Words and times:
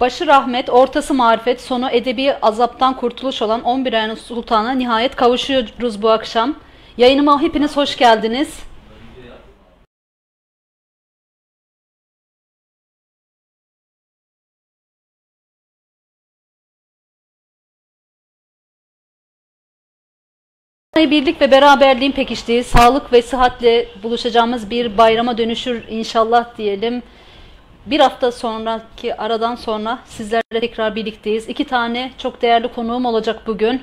Başı 0.00 0.26
rahmet, 0.26 0.70
ortası 0.70 1.14
marifet, 1.14 1.60
sonu 1.60 1.90
edebi 1.90 2.34
azaptan 2.34 2.96
kurtuluş 2.96 3.42
olan 3.42 3.62
11 3.62 3.92
ayın 3.92 4.14
sultana 4.14 4.72
nihayet 4.72 5.16
kavuşuyoruz 5.16 6.02
bu 6.02 6.10
akşam. 6.10 6.54
Yayınıma 6.98 7.42
hepiniz 7.42 7.76
hoş 7.76 7.96
geldiniz. 7.96 8.58
Birlik 20.96 21.40
ve 21.40 21.50
beraberliğin 21.50 22.12
pekiştiği, 22.12 22.64
sağlık 22.64 23.12
ve 23.12 23.22
sıhhatle 23.22 23.88
buluşacağımız 24.02 24.70
bir 24.70 24.98
bayrama 24.98 25.38
dönüşür 25.38 25.88
inşallah 25.88 26.58
diyelim. 26.58 27.02
Bir 27.86 28.00
hafta 28.00 28.32
sonraki 28.32 29.14
aradan 29.16 29.54
sonra 29.54 29.98
sizlerle 30.04 30.60
tekrar 30.60 30.96
birlikteyiz. 30.96 31.48
İki 31.48 31.64
tane 31.64 32.10
çok 32.18 32.42
değerli 32.42 32.68
konuğum 32.68 33.04
olacak 33.04 33.40
bugün. 33.46 33.82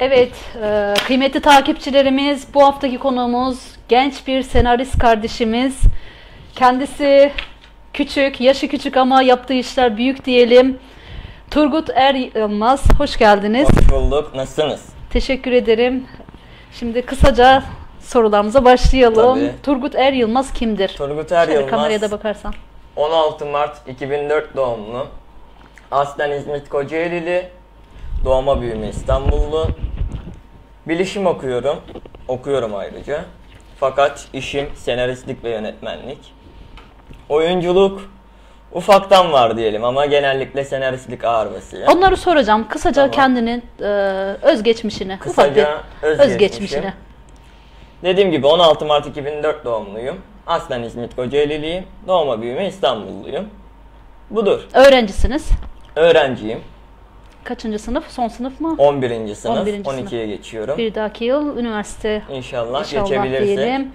Evet, 0.00 0.32
e, 0.62 0.94
kıymetli 1.06 1.40
takipçilerimiz, 1.40 2.54
bu 2.54 2.62
haftaki 2.62 2.98
konuğumuz 2.98 3.58
genç 3.88 4.26
bir 4.26 4.42
senarist 4.42 4.98
kardeşimiz. 4.98 5.80
Kendisi 6.54 7.32
küçük, 7.92 8.40
yaşı 8.40 8.68
küçük 8.68 8.96
ama 8.96 9.22
yaptığı 9.22 9.54
işler 9.54 9.96
büyük 9.96 10.24
diyelim. 10.24 10.78
Turgut 11.50 11.90
Er 11.94 12.14
Yılmaz, 12.14 12.84
hoş 12.98 13.16
geldiniz. 13.16 13.68
Hoş 13.68 13.92
bulduk. 13.92 14.34
Nasılsınız? 14.34 14.84
Teşekkür 15.10 15.52
ederim. 15.52 16.06
Şimdi 16.72 17.02
kısaca 17.02 17.62
sorularımıza 18.00 18.64
başlayalım. 18.64 19.38
Tabii. 19.38 19.52
Turgut 19.62 19.94
Er 19.94 20.12
Yılmaz 20.12 20.52
kimdir? 20.52 20.88
Turgut 20.88 21.32
Er 21.32 21.44
Şöyle 21.44 21.54
Yılmaz 21.58 21.70
kameraya 21.70 22.00
da 22.00 22.10
bakarsan. 22.10 22.54
16 22.96 23.46
Mart 23.46 23.88
2004 23.88 24.56
doğumlu. 24.56 25.06
Aslen 25.90 26.30
İzmit 26.30 26.68
Kocaeli'li. 26.68 27.48
Doğma 28.24 28.60
büyüme 28.60 28.88
İstanbullu. 28.88 29.68
Bilişim 30.86 31.26
okuyorum. 31.26 31.76
Okuyorum 32.28 32.74
ayrıca. 32.74 33.24
Fakat 33.80 34.28
işim 34.32 34.68
senaristlik 34.76 35.44
ve 35.44 35.50
yönetmenlik. 35.50 36.18
Oyunculuk 37.28 38.00
ufaktan 38.72 39.32
var 39.32 39.56
diyelim 39.56 39.84
ama 39.84 40.06
genellikle 40.06 40.64
senaristlik 40.64 41.24
ağır 41.24 41.52
basıyor. 41.54 41.88
Onları 41.96 42.16
soracağım. 42.16 42.68
Kısaca 42.68 42.94
Tamam. 42.94 43.10
kendinin 43.10 43.64
e, 43.80 43.84
özgeçmişini, 44.42 45.12
ufak 45.12 45.22
Kısaca 45.24 45.82
bir 46.02 46.06
özgeçmişim. 46.08 46.32
özgeçmişini. 46.34 46.92
Dediğim 48.04 48.30
gibi 48.30 48.46
16 48.46 48.84
Mart 48.84 49.06
2004 49.06 49.64
doğumluyum. 49.64 50.20
Aslen 50.46 50.82
İzmit 50.82 51.16
Kocaeli'liyim. 51.16 51.84
Doğma 52.08 52.42
büyüme 52.42 52.66
İstanbulluyum. 52.68 53.44
Budur. 54.30 54.60
Öğrencisiniz. 54.74 55.50
Öğrenciyim. 55.96 56.60
Kaçıncı 57.44 57.78
sınıf? 57.78 58.10
Son 58.10 58.28
sınıf 58.28 58.60
mı? 58.60 58.74
11. 58.78 59.34
sınıf. 59.34 59.58
11. 59.58 59.72
sınıf. 59.84 59.86
12'ye 60.12 60.26
geçiyorum. 60.26 60.78
Bir 60.78 60.94
dahaki 60.94 61.24
yıl 61.24 61.58
üniversite 61.58 62.22
İnşallah, 62.32 62.80
inşallah 62.80 63.08
geçebilirsek. 63.08 63.46
diyelim. 63.58 63.92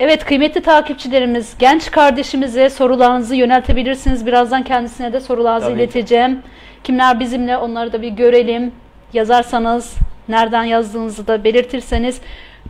Evet 0.00 0.24
kıymetli 0.24 0.62
takipçilerimiz, 0.62 1.54
genç 1.58 1.90
kardeşimize 1.90 2.70
sorularınızı 2.70 3.34
yöneltebilirsiniz. 3.34 4.26
Birazdan 4.26 4.62
kendisine 4.64 5.12
de 5.12 5.20
sorularınızı 5.20 5.66
Tabii 5.66 5.76
ki. 5.78 5.84
ileteceğim. 5.84 6.42
Kimler 6.84 7.20
bizimle 7.20 7.56
onları 7.56 7.92
da 7.92 8.02
bir 8.02 8.08
görelim. 8.08 8.72
Yazarsanız, 9.12 9.94
nereden 10.28 10.64
yazdığınızı 10.64 11.26
da 11.26 11.44
belirtirseniz. 11.44 12.20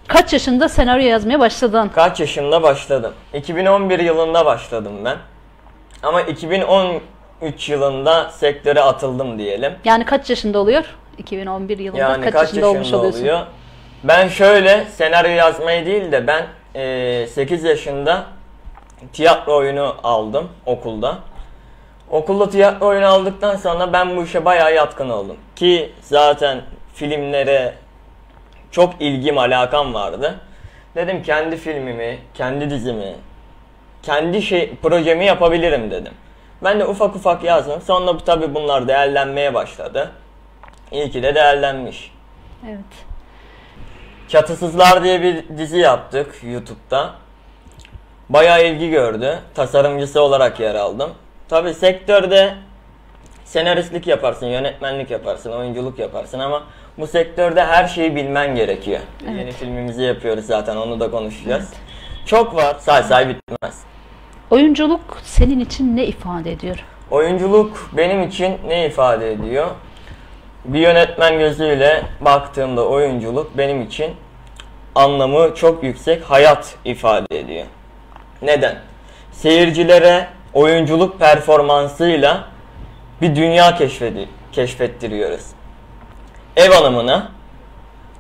Kaç 0.09 0.33
yaşında 0.33 0.69
senaryo 0.69 1.05
yazmaya 1.07 1.41
başladın? 1.41 1.91
Kaç 1.95 2.21
yaşımda 2.21 2.63
başladım? 2.63 3.13
2011 3.35 3.99
yılında 3.99 4.47
başladım 4.47 4.93
ben. 5.05 5.17
Ama 6.03 6.21
2013 6.23 7.69
yılında 7.69 8.31
sektöre 8.31 8.81
atıldım 8.81 9.39
diyelim. 9.39 9.73
Yani 9.85 10.05
kaç 10.05 10.31
yaşında 10.31 10.59
oluyor? 10.59 10.85
2011 11.19 11.79
yılında 11.79 12.01
Yani 12.01 12.25
kaç, 12.25 12.33
kaç, 12.33 12.43
yaşında, 12.49 12.67
olmuş 12.69 12.79
yaşında 12.79 12.99
oluyorsun? 12.99 13.21
oluyor? 13.21 13.41
Ben 14.05 14.29
şöyle 14.29 14.85
senaryo 14.85 15.31
yazmayı 15.31 15.87
değil 15.87 16.13
de 16.13 16.27
ben 16.27 16.47
eee 16.75 17.27
8 17.27 17.65
yaşında 17.65 18.23
tiyatro 19.13 19.57
oyunu 19.57 19.97
aldım 20.03 20.49
okulda. 20.67 21.19
Okulda 22.11 22.51
tiyatro 22.51 22.87
oyunu 22.87 23.07
aldıktan 23.07 23.57
sonra 23.57 23.93
ben 23.93 24.17
bu 24.17 24.23
işe 24.25 24.45
bayağı 24.45 24.75
yatkın 24.75 25.09
oldum. 25.11 25.37
Ki 25.57 25.93
zaten 26.01 26.61
filmlere 26.95 27.75
çok 28.75 28.95
ilgim 29.01 29.39
alakam 29.39 29.95
vardı. 29.95 30.41
Dedim 30.95 31.23
kendi 31.23 31.57
filmimi, 31.57 32.19
kendi 32.35 32.71
dizimi, 32.71 33.15
kendi 34.03 34.43
şey 34.43 34.75
projemi 34.83 35.25
yapabilirim 35.25 35.91
dedim. 35.91 36.13
Ben 36.65 36.81
de 36.81 36.85
ufak 36.85 37.17
ufak 37.17 37.45
yazdım. 37.45 37.81
Sonra 37.81 38.15
bu 38.15 38.25
tabi 38.25 38.55
bunlar 38.55 38.89
değerlenmeye 38.89 39.55
başladı. 39.55 40.11
İyi 40.93 41.11
ki 41.11 41.23
de 41.23 41.35
değerlenmiş. 41.35 42.13
Evet. 42.69 42.79
Çatısızlar 44.29 45.05
diye 45.05 45.23
bir 45.23 45.59
dizi 45.59 45.79
yaptık 45.79 46.35
YouTube'da. 46.43 47.11
Bayağı 48.29 48.67
ilgi 48.67 48.91
gördü. 48.91 49.39
Tasarımcısı 49.55 50.23
olarak 50.23 50.61
yer 50.61 50.75
aldım. 50.75 51.11
Tabi 51.49 51.75
sektörde 51.75 52.55
senaristlik 53.45 54.07
yaparsın, 54.07 54.47
yönetmenlik 54.47 55.11
yaparsın, 55.11 55.53
oyunculuk 55.53 55.99
yaparsın 55.99 56.39
ama 56.39 56.63
bu 56.99 57.07
sektörde 57.07 57.65
her 57.65 57.89
şeyi 57.89 58.17
bilmen 58.17 58.55
gerekiyor. 58.55 59.01
Evet. 59.25 59.39
Yeni 59.39 59.53
filmimizi 59.53 60.03
yapıyoruz 60.03 60.47
zaten 60.47 60.77
onu 60.77 61.01
da 61.01 61.11
konuşacağız. 61.11 61.73
Çok 62.27 62.55
var, 62.55 62.77
say 62.81 63.03
say 63.03 63.29
bitmez. 63.29 63.81
Oyunculuk 64.51 65.19
senin 65.25 65.61
için 65.61 65.97
ne 65.97 66.07
ifade 66.07 66.53
ediyor? 66.53 66.85
Oyunculuk 67.11 67.91
benim 67.97 68.23
için 68.23 68.57
ne 68.67 68.87
ifade 68.87 69.33
ediyor? 69.33 69.67
Bir 70.65 70.79
yönetmen 70.79 71.39
gözüyle 71.39 72.03
baktığımda 72.21 72.89
oyunculuk 72.89 73.59
benim 73.59 73.83
için 73.83 74.15
anlamı 74.95 75.55
çok 75.55 75.85
yüksek 75.85 76.23
hayat 76.23 76.77
ifade 76.85 77.39
ediyor. 77.41 77.67
Neden? 78.43 78.79
Seyircilere 79.33 80.27
oyunculuk 80.55 81.19
performansıyla 81.19 82.45
bir 83.23 83.37
dünya 83.37 83.77
keşfedi, 83.77 84.29
keşfettiriyoruz. 84.53 85.54
Ev 86.57 86.71
hanımına 86.73 87.29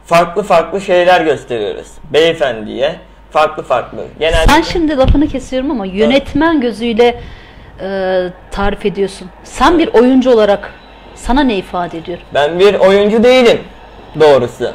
farklı 0.06 0.42
farklı 0.42 0.80
şeyler 0.80 1.20
gösteriyoruz. 1.20 1.86
Beyefendiye 2.12 2.96
farklı 3.30 3.62
farklı. 3.62 4.04
Genelde 4.18 4.46
Sen 4.46 4.62
şimdi 4.62 4.96
lafını 4.96 5.28
kesiyorum 5.28 5.70
ama 5.70 5.86
yönetmen 5.86 6.60
gözüyle 6.60 7.20
e, 7.80 8.28
tarif 8.50 8.86
ediyorsun. 8.86 9.30
Sen 9.44 9.78
bir 9.78 9.88
oyuncu 9.88 10.30
olarak 10.30 10.70
sana 11.14 11.40
ne 11.42 11.56
ifade 11.56 11.98
ediyor? 11.98 12.18
Ben 12.34 12.58
bir 12.58 12.74
oyuncu 12.74 13.22
değilim 13.22 13.60
doğrusu. 14.20 14.72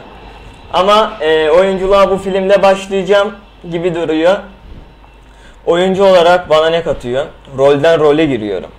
Ama 0.74 1.14
e, 1.22 1.50
oyunculuğa 1.50 2.12
bu 2.12 2.18
filmde 2.18 2.62
başlayacağım 2.62 3.36
gibi 3.72 3.96
duruyor. 3.96 4.38
Oyuncu 5.66 6.04
olarak 6.04 6.50
bana 6.50 6.70
ne 6.70 6.84
katıyor? 6.84 7.26
Rolden 7.58 8.00
role 8.00 8.26
giriyorum. 8.26 8.70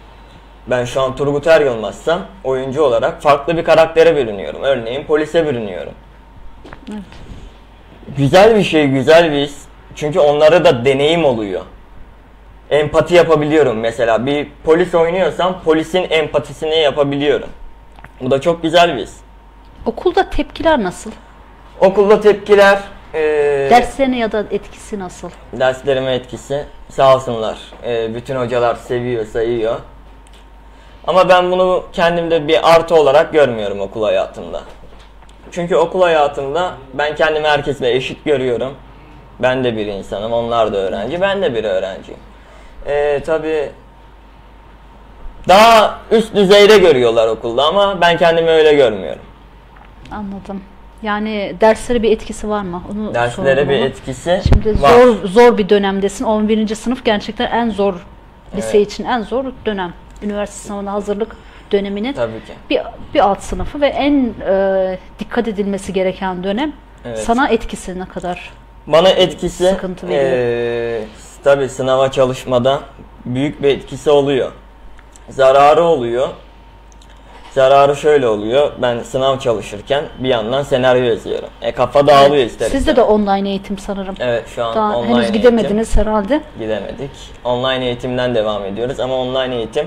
Ben 0.70 0.84
şu 0.84 1.00
an 1.00 1.16
Turgut 1.16 1.46
Er 1.46 1.60
Yılmaz'sam 1.60 2.22
oyuncu 2.44 2.82
olarak 2.82 3.22
farklı 3.22 3.56
bir 3.56 3.64
karaktere 3.64 4.16
bürünüyorum. 4.16 4.62
Örneğin 4.62 5.04
polise 5.04 5.46
bürünüyorum. 5.46 5.92
Güzel 8.16 8.56
bir 8.56 8.62
şey, 8.62 8.86
güzel 8.86 9.32
bir 9.32 9.36
his. 9.40 9.58
Çünkü 9.94 10.20
onlara 10.20 10.64
da 10.64 10.84
deneyim 10.84 11.24
oluyor. 11.24 11.60
Empati 12.70 13.14
yapabiliyorum 13.14 13.78
mesela. 13.80 14.26
Bir 14.26 14.48
polis 14.64 14.94
oynuyorsam 14.94 15.62
polisin 15.64 16.06
empatisini 16.10 16.78
yapabiliyorum. 16.78 17.48
Bu 18.20 18.30
da 18.30 18.40
çok 18.40 18.62
güzel 18.62 18.96
bir 18.96 19.02
his. 19.02 19.16
Okulda 19.86 20.30
tepkiler 20.30 20.82
nasıl? 20.82 21.10
Okulda 21.80 22.20
tepkiler, 22.20 22.78
eee, 23.14 23.70
Derslerine 23.70 24.18
ya 24.18 24.32
da 24.32 24.44
etkisi 24.50 24.98
nasıl? 24.98 25.30
derslerime 25.52 26.14
etkisi 26.14 26.64
sağ 26.88 27.14
olsunlar. 27.16 27.58
Eee, 27.84 28.10
bütün 28.14 28.36
hocalar 28.36 28.74
seviyor, 28.74 29.26
sayıyor. 29.26 29.76
Ama 31.06 31.28
ben 31.28 31.50
bunu 31.50 31.84
kendimde 31.92 32.48
bir 32.48 32.74
artı 32.74 32.94
olarak 32.94 33.32
görmüyorum 33.32 33.80
okul 33.80 34.02
hayatımda. 34.04 34.60
Çünkü 35.50 35.76
okul 35.76 36.02
hayatımda 36.02 36.72
ben 36.94 37.14
kendimi 37.14 37.48
herkesle 37.48 37.92
eşit 37.94 38.24
görüyorum. 38.24 38.74
Ben 39.42 39.64
de 39.64 39.76
bir 39.76 39.86
insanım, 39.86 40.32
onlar 40.32 40.72
da 40.72 40.76
öğrenci, 40.76 41.20
ben 41.20 41.42
de 41.42 41.54
bir 41.54 41.64
öğrenciyim. 41.64 42.20
Eee 42.86 43.20
tabi 43.22 43.70
daha 45.48 45.98
üst 46.10 46.34
düzeyde 46.34 46.78
görüyorlar 46.78 47.28
okulda 47.28 47.64
ama 47.64 48.00
ben 48.00 48.16
kendimi 48.16 48.50
öyle 48.50 48.74
görmüyorum. 48.74 49.22
Anladım. 50.12 50.62
Yani 51.02 51.54
derslere 51.60 52.02
bir 52.02 52.10
etkisi 52.12 52.48
var 52.48 52.62
mı? 52.62 52.82
Onu 52.92 53.14
Derslere 53.14 53.68
bir 53.68 53.76
ama. 53.76 53.86
etkisi 53.86 54.40
Şimdi 54.48 54.82
var. 54.82 54.90
zor 54.90 55.16
zor 55.24 55.58
bir 55.58 55.68
dönemdesin. 55.68 56.24
11. 56.24 56.74
sınıf 56.74 57.04
gerçekten 57.04 57.50
en 57.50 57.70
zor 57.70 57.94
lise 58.56 58.76
Evet. 58.78 58.92
için 58.92 59.04
en 59.04 59.22
zor 59.22 59.44
dönem. 59.66 59.92
Üniversite 60.22 60.68
sınavına 60.68 60.92
hazırlık 60.92 61.36
döneminin 61.72 62.12
Tabii 62.12 62.32
ki. 62.44 62.52
bir, 62.70 62.80
bir 63.14 63.20
alt 63.20 63.42
sınıfı 63.42 63.80
ve 63.80 63.86
en 63.86 64.34
e, 64.48 64.98
dikkat 65.18 65.48
edilmesi 65.48 65.92
gereken 65.92 66.44
dönem. 66.44 66.72
Evet. 67.04 67.18
Sana 67.18 67.48
etkisi 67.48 67.98
ne 67.98 68.04
kadar? 68.04 68.50
Bana 68.86 69.08
etkisi 69.08 69.66
Sıkıntı 69.68 70.08
veriyor. 70.08 70.30
eee 70.30 71.04
tabii 71.44 71.68
sınava 71.68 72.10
çalışmada 72.10 72.80
büyük 73.24 73.62
bir 73.62 73.68
etkisi 73.68 74.10
oluyor. 74.10 74.52
zararı 75.28 75.82
oluyor. 75.84 76.28
Zararı 77.52 77.96
şöyle 77.96 78.28
oluyor. 78.28 78.72
Ben 78.82 79.02
sınav 79.02 79.38
çalışırken 79.38 80.04
bir 80.18 80.28
yandan 80.28 80.62
senaryo 80.62 81.02
yazıyorum. 81.02 81.48
E 81.62 81.72
kafa 81.72 82.06
dağılıyor 82.06 82.44
ister 82.44 82.68
Sizde 82.68 82.96
de 82.96 83.02
online 83.02 83.48
eğitim 83.48 83.78
sanırım. 83.78 84.14
Evet 84.20 84.44
şu 84.54 84.64
an 84.64 84.74
Daha 84.76 84.96
online 84.98 85.08
henüz 85.08 85.18
eğitim. 85.24 85.36
gidemediniz 85.40 85.96
herhalde. 85.96 86.40
Gidemedik. 86.58 87.10
Online 87.44 87.84
eğitimden 87.86 88.34
devam 88.34 88.64
ediyoruz 88.64 89.00
ama 89.00 89.14
online 89.14 89.54
eğitim 89.56 89.86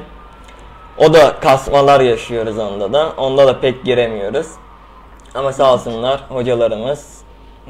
o 0.97 1.13
da 1.13 1.39
kasmalar 1.39 2.01
yaşıyoruz 2.01 2.57
onda 2.57 2.93
da. 2.93 3.13
Onda 3.17 3.47
da 3.47 3.59
pek 3.59 3.83
giremiyoruz. 3.83 4.47
Ama 5.35 5.53
sağ 5.53 5.73
olsunlar 5.73 6.21
hocalarımız 6.29 7.21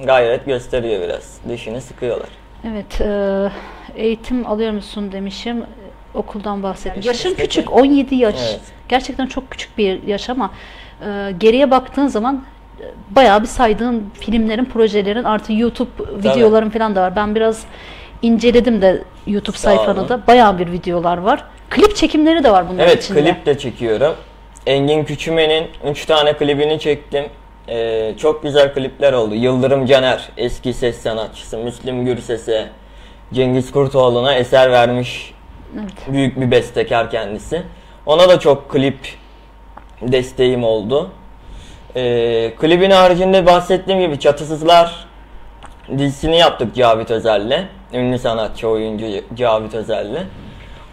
gayret 0.03 0.45
gösteriyor 0.45 1.01
biraz. 1.01 1.37
Dişini 1.49 1.81
sıkıyorlar. 1.81 2.29
Evet, 2.71 3.01
e, 3.01 3.49
eğitim 3.95 4.47
alıyor 4.47 4.71
musun 4.71 5.11
demişim. 5.11 5.65
Okuldan 6.13 6.63
bahsetmiş. 6.63 7.05
Yaşın 7.05 7.33
küçük, 7.33 7.73
17 7.73 8.15
yaş. 8.15 8.35
Evet. 8.49 8.61
Gerçekten 8.89 9.25
çok 9.25 9.51
küçük 9.51 9.77
bir 9.77 10.03
yaş 10.03 10.29
ama 10.29 10.51
e, 11.05 11.33
geriye 11.37 11.71
baktığın 11.71 12.07
zaman 12.07 12.43
e, 12.79 12.83
bayağı 13.15 13.41
bir 13.41 13.47
saydığın 13.47 14.11
filmlerin, 14.13 14.65
projelerin 14.65 15.23
artı 15.23 15.53
YouTube 15.53 15.89
videoların 16.17 16.69
falan 16.69 16.95
da 16.95 17.01
var. 17.01 17.15
Ben 17.15 17.35
biraz 17.35 17.63
inceledim 18.21 18.81
de 18.81 19.03
YouTube 19.27 19.57
Sağ 19.57 19.69
olun. 19.69 19.77
sayfanı 19.77 20.09
da. 20.09 20.27
Bayağı 20.27 20.59
bir 20.59 20.71
videolar 20.71 21.17
var. 21.17 21.43
Klip 21.73 21.95
çekimleri 21.95 22.43
de 22.43 22.51
var 22.51 22.69
bunların 22.69 22.87
Evet 22.87 23.03
içinde. 23.03 23.21
klip 23.23 23.45
de 23.45 23.57
çekiyorum. 23.57 24.15
Engin 24.67 25.03
Küçümen'in 25.03 25.67
3 25.91 26.05
tane 26.05 26.33
klibini 26.33 26.79
çektim. 26.79 27.25
Ee, 27.69 28.13
çok 28.17 28.43
güzel 28.43 28.73
klipler 28.73 29.13
oldu. 29.13 29.35
Yıldırım 29.35 29.85
Caner 29.85 30.29
eski 30.37 30.73
ses 30.73 30.97
sanatçısı. 31.01 31.57
Müslüm 31.57 32.05
Gürses'e, 32.05 32.69
Cengiz 33.33 33.71
Kurtoğlu'na 33.71 34.35
eser 34.35 34.71
vermiş 34.71 35.33
Evet. 35.79 35.89
büyük 36.07 36.39
bir 36.41 36.51
bestekar 36.51 37.11
kendisi. 37.11 37.61
Ona 38.05 38.29
da 38.29 38.39
çok 38.39 38.69
klip 38.69 38.97
desteğim 40.01 40.63
oldu. 40.63 41.11
Ee, 41.95 42.53
klibin 42.59 42.91
haricinde 42.91 43.45
bahsettiğim 43.45 44.01
gibi 44.01 44.19
Çatısızlar 44.19 45.05
dizisini 45.97 46.37
yaptık 46.37 46.75
Cavit 46.75 47.11
Özel'le. 47.11 47.65
Ünlü 47.93 48.19
sanatçı 48.19 48.67
oyuncu 48.67 49.05
Cavit 49.35 49.73
Özel'le. 49.75 50.19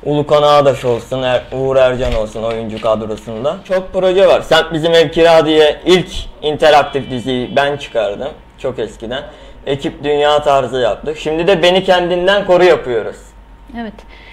Ulukan 0.04 0.42
Ağdaş 0.42 0.84
olsun, 0.84 1.22
Er- 1.22 1.42
Uğur 1.52 1.76
Ercan 1.76 2.14
olsun 2.14 2.42
oyuncu 2.42 2.80
kadrosunda. 2.80 3.56
Çok 3.64 3.92
proje 3.92 4.26
var. 4.28 4.40
Sen 4.42 4.64
Bizim 4.72 4.94
Ev 4.94 5.08
Kira 5.08 5.46
diye 5.46 5.80
ilk 5.86 6.08
interaktif 6.42 7.10
diziyi 7.10 7.56
ben 7.56 7.76
çıkardım. 7.76 8.28
Çok 8.58 8.78
eskiden. 8.78 9.22
Ekip 9.66 10.04
dünya 10.04 10.42
tarzı 10.42 10.76
yaptık. 10.78 11.18
Şimdi 11.18 11.46
de 11.46 11.62
Beni 11.62 11.84
Kendinden 11.84 12.46
Koru 12.46 12.64
yapıyoruz. 12.64 13.16
Evet. 13.80 13.92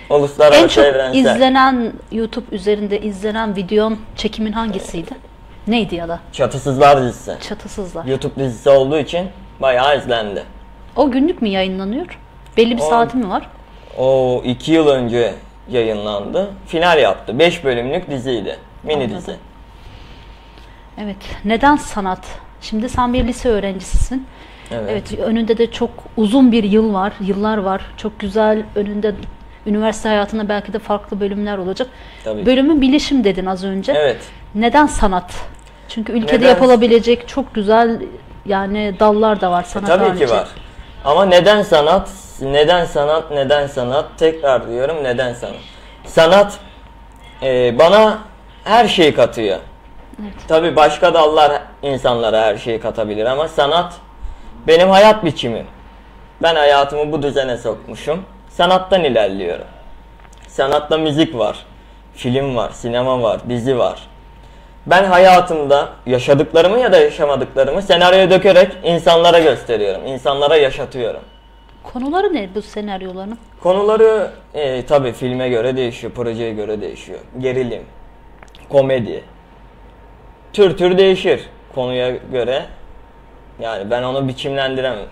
Uluslararası 0.09 0.63
En 0.63 0.67
çok 0.67 0.85
evrensel. 0.85 1.19
izlenen 1.35 1.93
YouTube 2.11 2.55
üzerinde 2.55 3.01
izlenen 3.01 3.55
videon 3.55 3.97
çekimin 4.15 4.51
hangisiydi? 4.51 5.11
Neydi 5.67 5.95
ya 5.95 6.07
da? 6.09 6.19
Çatısızlar 6.31 7.01
dizisi. 7.01 7.35
Çatısızlar. 7.49 8.05
YouTube 8.05 8.35
dizisi 8.43 8.69
olduğu 8.69 8.97
için 8.99 9.27
bayağı 9.61 9.97
izlendi. 9.97 10.43
O 10.95 11.11
günlük 11.11 11.41
mü 11.41 11.47
yayınlanıyor? 11.49 12.19
Belli 12.57 12.77
bir 12.77 12.81
O- 12.81 12.89
saati 12.89 13.17
mi 13.17 13.29
var? 13.29 13.49
O 13.97 14.41
iki 14.45 14.71
yıl 14.71 14.87
önce 14.87 15.33
yayınlandı. 15.69 16.49
Final 16.67 16.99
yaptı. 16.99 17.39
5 17.39 17.63
bölümlük 17.63 18.09
diziydi. 18.09 18.57
Mini 18.83 18.95
Anladım. 18.95 19.17
dizi. 19.17 19.35
Evet. 20.97 21.17
Neden 21.45 21.75
sanat? 21.75 22.25
Şimdi 22.61 22.89
sen 22.89 23.13
bir 23.13 23.27
lise 23.27 23.49
öğrencisisin. 23.49 24.27
Evet. 24.71 24.89
Evet. 24.89 25.19
önünde 25.19 25.57
de 25.57 25.71
çok 25.71 25.89
uzun 26.17 26.51
bir 26.51 26.63
yıl 26.63 26.93
var, 26.93 27.13
yıllar 27.21 27.57
var. 27.57 27.81
Çok 27.97 28.19
güzel 28.19 28.63
önünde 28.75 29.15
üniversite 29.65 30.09
hayatında 30.09 30.49
belki 30.49 30.73
de 30.73 30.79
farklı 30.79 31.19
bölümler 31.19 31.57
olacak. 31.57 31.89
Tabii. 32.23 32.45
Bölümü 32.45 32.81
bilişim 32.81 33.23
dedin 33.23 33.45
az 33.45 33.63
önce. 33.63 33.91
Evet. 33.95 34.17
Neden 34.55 34.85
sanat? 34.85 35.33
Çünkü 35.89 36.11
ülkede 36.13 36.35
Neden? 36.37 36.47
yapılabilecek 36.49 37.27
çok 37.27 37.55
güzel 37.55 38.01
yani 38.45 38.95
dallar 38.99 39.41
da 39.41 39.51
var 39.51 39.63
E, 39.63 39.65
sanat 39.65 39.87
tabii 39.87 40.03
harici. 40.05 40.25
ki 40.25 40.31
var. 40.31 40.47
Ama 41.05 41.25
neden 41.25 41.61
sanat? 41.61 42.09
Neden 42.41 42.85
sanat? 42.85 43.31
Neden 43.31 43.67
sanat? 43.67 44.05
Tekrar 44.17 44.67
diyorum 44.69 45.03
neden 45.03 45.33
sanat? 45.33 45.55
Sanat 46.05 46.59
e, 47.43 47.79
bana 47.79 48.19
her 48.63 48.87
şeyi 48.87 49.13
katıyor. 49.13 49.57
Evet. 50.21 50.33
Tabii 50.47 50.75
başka 50.75 51.13
dallar 51.13 51.61
insanlara 51.81 52.41
her 52.41 52.57
şeyi 52.57 52.79
katabilir 52.79 53.25
ama 53.25 53.47
sanat 53.47 53.93
benim 54.67 54.89
hayat 54.89 55.25
biçimim. 55.25 55.65
Ben 56.41 56.55
hayatımı 56.55 57.11
bu 57.11 57.23
düzene 57.23 57.57
sokmuşum. 57.57 58.25
Sanattan 58.49 59.03
ilerliyorum. 59.03 59.65
Sanatta 60.47 60.97
müzik 60.97 61.37
var, 61.37 61.65
film 62.13 62.55
var, 62.55 62.69
sinema 62.71 63.21
var, 63.21 63.39
dizi 63.49 63.79
var. 63.79 63.99
Ben 64.85 65.03
hayatımda 65.03 65.89
yaşadıklarımı 66.05 66.79
ya 66.79 66.91
da 66.91 66.97
yaşamadıklarımı 66.97 67.81
senaryoya 67.81 68.29
dökerek 68.29 68.71
insanlara 68.83 69.39
gösteriyorum, 69.39 70.05
insanlara 70.05 70.55
yaşatıyorum. 70.55 71.21
Konuları 71.93 72.33
ne 72.33 72.49
bu 72.55 72.61
senaryoların? 72.61 73.37
Konuları 73.63 74.31
e, 74.53 74.85
tabii 74.85 75.11
filme 75.11 75.49
göre 75.49 75.77
değişiyor, 75.77 76.13
projeye 76.13 76.53
göre 76.53 76.81
değişiyor. 76.81 77.19
Gerilim, 77.39 77.83
komedi, 78.69 79.23
tür 80.53 80.77
tür 80.77 80.97
değişir 80.97 81.49
konuya 81.75 82.11
göre. 82.11 82.65
Yani 83.59 83.91
ben 83.91 84.03
onu 84.03 84.27
biçimlendiremem. 84.27 85.05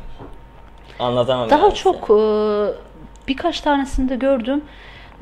Anlatamam. 0.99 1.49
Daha 1.49 1.63
yani 1.63 1.73
çok 1.73 2.09
e, 2.09 2.17
birkaç 3.27 3.61
tanesinde 3.61 4.15
gördüm. 4.15 4.63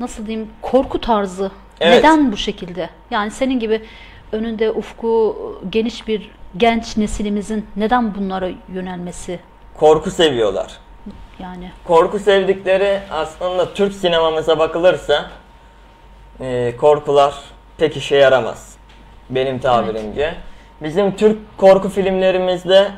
Nasıl 0.00 0.26
diyeyim? 0.26 0.48
Korku 0.62 1.00
tarzı. 1.00 1.50
Evet. 1.80 1.96
Neden 2.04 2.32
bu 2.32 2.36
şekilde? 2.36 2.90
Yani 3.10 3.30
senin 3.30 3.58
gibi 3.60 3.82
önünde 4.32 4.70
ufku 4.70 5.36
geniş 5.70 6.08
bir 6.08 6.30
genç 6.56 6.96
nesilimizin 6.96 7.66
neden 7.76 8.14
bunlara 8.14 8.48
yönelmesi? 8.72 9.40
Korku 9.74 10.10
seviyorlar. 10.10 10.83
Yani 11.38 11.70
Korku 11.84 12.18
sevdikleri 12.18 13.00
aslında 13.10 13.74
Türk 13.74 13.94
sinemamıza 13.94 14.58
bakılırsa 14.58 15.30
e, 16.40 16.76
korkular 16.76 17.34
pek 17.78 17.96
işe 17.96 18.16
yaramaz. 18.16 18.76
Benim 19.30 19.58
tabirimce. 19.58 20.34
Bizim 20.82 21.16
Türk 21.16 21.38
korku 21.58 21.88
filmlerimizde 21.88 22.90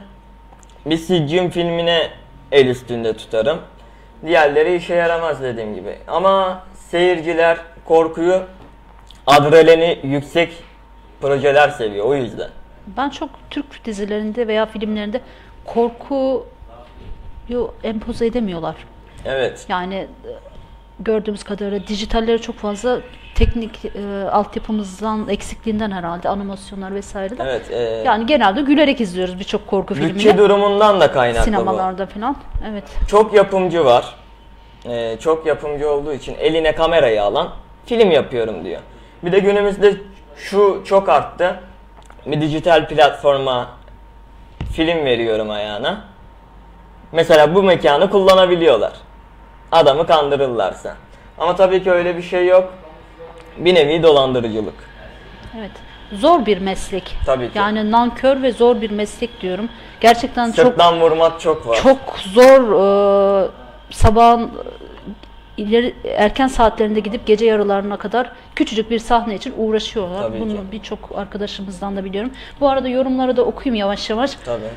bir 0.86 0.96
Siccin 0.96 1.50
filmine 1.50 2.10
el 2.52 2.66
üstünde 2.66 3.16
tutarım. 3.16 3.58
Diğerleri 4.26 4.76
işe 4.76 4.94
yaramaz 4.94 5.42
dediğim 5.42 5.74
gibi. 5.74 5.96
Ama 6.08 6.64
seyirciler 6.90 7.58
korkuyu 7.84 8.42
adrenalini 9.26 9.98
yüksek 10.02 10.52
projeler 11.20 11.68
seviyor 11.68 12.06
o 12.06 12.14
yüzden. 12.14 12.50
ben 12.96 13.10
çok 13.10 13.30
Türk 13.50 13.84
dizilerinde 13.84 14.48
veya 14.48 14.66
filmlerinde 14.66 15.20
korkuyu 15.64 16.46
empoze 17.84 18.26
edemiyorlar. 18.26 18.74
Evet. 19.24 19.66
Yani 19.68 19.94
e, 19.94 20.06
gördüğümüz 21.00 21.44
kadarıyla 21.44 21.86
dijitalleri 21.86 22.42
çok 22.42 22.56
fazla 22.56 23.00
teknik 23.34 23.84
e, 23.84 24.28
altyapımızdan 24.30 25.28
eksikliğinden 25.28 25.90
herhalde 25.90 26.28
animasyonlar 26.28 26.94
vesaire 26.94 27.38
de. 27.38 27.42
Evet. 27.42 27.70
e, 27.70 27.76
Yani 27.78 28.26
genelde 28.26 28.60
gülerek 28.60 29.00
izliyoruz 29.00 29.38
birçok 29.38 29.66
korku 29.66 29.94
bütçe 29.96 30.08
filmini. 30.18 30.38
durumundan 30.38 31.00
da 31.00 31.12
kaynaklı 31.12 31.40
bu. 31.40 31.44
Sinemalarda 31.44 32.06
falan. 32.06 32.36
Evet. 32.70 32.84
Çok 33.08 33.34
yapımcı 33.34 33.84
var. 33.84 34.14
Ee, 34.88 35.16
çok 35.20 35.46
yapımcı 35.46 35.90
olduğu 35.90 36.12
için 36.12 36.34
eline 36.34 36.74
kamerayı 36.74 37.22
alan 37.22 37.50
film 37.86 38.10
yapıyorum 38.10 38.64
diyor. 38.64 38.80
Bir 39.22 39.32
de 39.32 39.38
günümüzde 39.38 39.94
şu 40.36 40.82
çok 40.86 41.08
arttı. 41.08 41.60
Bir 42.26 42.40
dijital 42.40 42.88
platforma 42.88 43.68
film 44.72 45.04
veriyorum 45.04 45.50
ayağına. 45.50 46.04
Mesela 47.16 47.54
bu 47.54 47.62
mekanı 47.62 48.10
kullanabiliyorlar. 48.10 48.92
Adamı 49.72 50.06
kandırırlarsa. 50.06 50.96
Ama 51.38 51.56
tabii 51.56 51.82
ki 51.84 51.90
öyle 51.90 52.16
bir 52.16 52.22
şey 52.22 52.46
yok. 52.46 52.74
Bir 53.58 53.74
nevi 53.74 54.02
dolandırıcılık. 54.02 54.74
Evet. 55.58 55.70
Zor 56.12 56.46
bir 56.46 56.58
meslek. 56.58 57.16
Tabii 57.26 57.52
ki. 57.52 57.58
Yani 57.58 57.90
nankör 57.90 58.42
ve 58.42 58.52
zor 58.52 58.80
bir 58.80 58.90
meslek 58.90 59.40
diyorum. 59.40 59.68
Gerçekten 60.00 60.52
çok 60.52 60.66
Sırttan 60.66 61.00
vurmak 61.00 61.40
çok 61.40 61.68
var. 61.68 61.78
çok 61.82 61.98
zor 62.18 62.72
e, 62.72 63.48
sabahın 63.90 64.50
ileri 65.56 65.94
erken 66.16 66.46
saatlerinde 66.46 67.00
gidip 67.00 67.26
gece 67.26 67.46
yarılarına 67.46 67.96
kadar 67.96 68.32
küçücük 68.54 68.90
bir 68.90 68.98
sahne 68.98 69.34
için 69.34 69.54
uğraşıyorlar. 69.56 70.22
Tabii 70.22 70.40
Bunu 70.40 70.56
birçok 70.72 71.10
arkadaşımızdan 71.14 71.96
da 71.96 72.04
biliyorum. 72.04 72.30
Bu 72.60 72.68
arada 72.68 72.88
yorumları 72.88 73.36
da 73.36 73.42
okuyayım 73.42 73.80
yavaş 73.80 74.10
yavaş. 74.10 74.30
Tabii. 74.44 74.70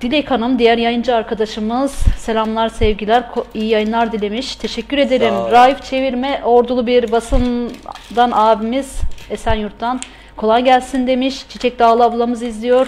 Dilek 0.00 0.30
Hanım, 0.30 0.58
diğer 0.58 0.78
yayıncı 0.78 1.14
arkadaşımız 1.14 1.92
selamlar, 2.18 2.68
sevgiler, 2.68 3.24
iyi 3.54 3.68
yayınlar 3.68 4.12
dilemiş. 4.12 4.56
Teşekkür 4.56 4.98
ederim. 4.98 5.34
Raif 5.50 5.82
Çevirme, 5.82 6.40
ordulu 6.44 6.86
bir 6.86 7.12
basından 7.12 8.30
abimiz 8.32 9.00
Esenyurt'tan 9.30 10.00
kolay 10.36 10.64
gelsin 10.64 11.06
demiş. 11.06 11.44
Çiçek 11.48 11.78
Dağlı 11.78 12.04
ablamız 12.04 12.42
izliyor. 12.42 12.86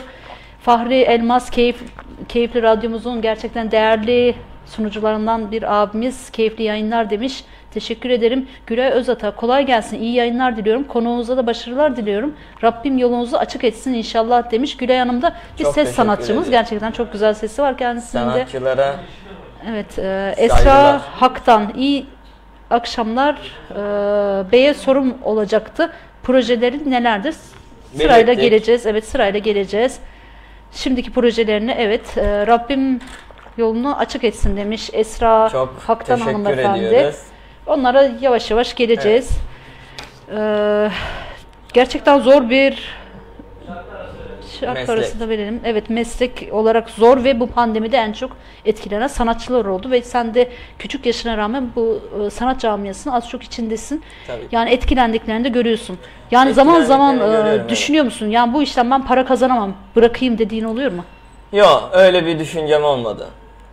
Fahri 0.62 0.94
Elmas, 0.94 1.50
keyif, 1.50 1.76
keyifli 2.28 2.62
radyomuzun 2.62 3.22
gerçekten 3.22 3.70
değerli 3.70 4.34
sunucularından 4.66 5.52
bir 5.52 5.82
abimiz. 5.82 6.30
Keyifli 6.30 6.64
yayınlar 6.64 7.10
demiş. 7.10 7.44
Teşekkür 7.74 8.10
ederim. 8.10 8.48
Gülay 8.66 8.90
Özata 8.90 9.30
kolay 9.30 9.66
gelsin. 9.66 10.00
İyi 10.00 10.14
yayınlar 10.14 10.56
diliyorum. 10.56 10.84
Konuğunuza 10.84 11.36
da 11.36 11.46
başarılar 11.46 11.96
diliyorum. 11.96 12.34
Rabbim 12.64 12.98
yolunuzu 12.98 13.36
açık 13.36 13.64
etsin 13.64 13.94
inşallah 13.94 14.50
demiş. 14.50 14.76
Gülay 14.76 14.98
Hanım 14.98 15.22
da 15.22 15.34
bir 15.58 15.64
Çok 15.64 15.74
ses 15.74 15.94
sanatçımız. 15.94 16.30
ederim. 16.48 16.50
Gerçekten 16.50 16.90
çok 16.92 17.12
güzel 17.12 17.34
sesi 17.34 17.62
var 17.62 17.76
kendisinde. 17.78 18.22
Sanatçılara 18.22 18.96
Evet, 19.70 19.98
e, 19.98 20.34
Esra 20.36 20.54
Saygılar. 20.56 21.00
Hak'tan 21.14 21.72
iyi 21.76 22.06
akşamlar. 22.70 23.34
E, 23.70 24.52
Bey'e 24.52 24.74
sorum 24.74 25.14
olacaktı. 25.24 25.92
Projelerin 26.22 26.90
nelerdir? 26.90 27.34
Sırayla 27.96 28.16
Belirttik. 28.26 28.40
geleceğiz. 28.50 28.86
Evet, 28.86 29.04
sırayla 29.04 29.38
geleceğiz. 29.38 29.98
Şimdiki 30.72 31.12
projelerini 31.12 31.70
evet, 31.78 32.18
e, 32.18 32.46
Rabbim 32.46 33.00
yolunu 33.56 33.96
açık 33.98 34.24
etsin 34.24 34.56
demiş 34.56 34.90
Esra 34.92 35.48
çok 35.48 35.74
Hak'tan 35.86 36.16
teşekkür 36.18 36.32
hanımefendi. 36.32 36.84
ediyoruz. 36.86 37.16
Onlara 37.68 38.10
yavaş 38.20 38.50
yavaş 38.50 38.74
geleceğiz. 38.74 39.30
E, 40.36 40.90
gerçekten 41.72 42.18
zor 42.18 42.50
bir 42.50 42.98
şarkı 44.60 44.92
arasında 44.92 45.28
verelim. 45.28 45.60
Evet 45.64 45.90
meslek 45.90 46.48
olarak 46.52 46.90
zor 46.90 47.24
ve 47.24 47.40
bu 47.40 47.46
pandemide 47.46 47.96
en 47.96 48.12
çok 48.12 48.36
etkilenen 48.64 49.06
sanatçılar 49.06 49.64
oldu 49.64 49.90
ve 49.90 50.02
sen 50.02 50.34
de 50.34 50.48
küçük 50.78 51.06
yaşına 51.06 51.36
rağmen 51.36 51.70
bu 51.76 52.00
e, 52.26 52.30
sanat 52.30 52.60
camiasının 52.60 53.14
az 53.14 53.28
çok 53.28 53.42
içindesin. 53.42 54.04
Tabii. 54.26 54.42
Yani 54.52 54.70
etkilendiklerini 54.70 55.44
de 55.44 55.48
görüyorsun. 55.48 55.98
Yani 56.30 56.54
zaman 56.54 56.82
zaman 56.82 57.16
e, 57.16 57.18
görüyorum, 57.18 57.46
evet. 57.46 57.70
düşünüyor 57.70 58.04
musun? 58.04 58.26
Yani 58.26 58.54
bu 58.54 58.62
işten 58.62 58.90
ben 58.90 59.06
para 59.06 59.24
kazanamam. 59.24 59.74
Bırakayım 59.96 60.38
dediğin 60.38 60.64
oluyor 60.64 60.92
mu? 60.92 61.04
Yok 61.52 61.90
öyle 61.92 62.26
bir 62.26 62.38
düşüncem 62.38 62.84
olmadı. 62.84 63.26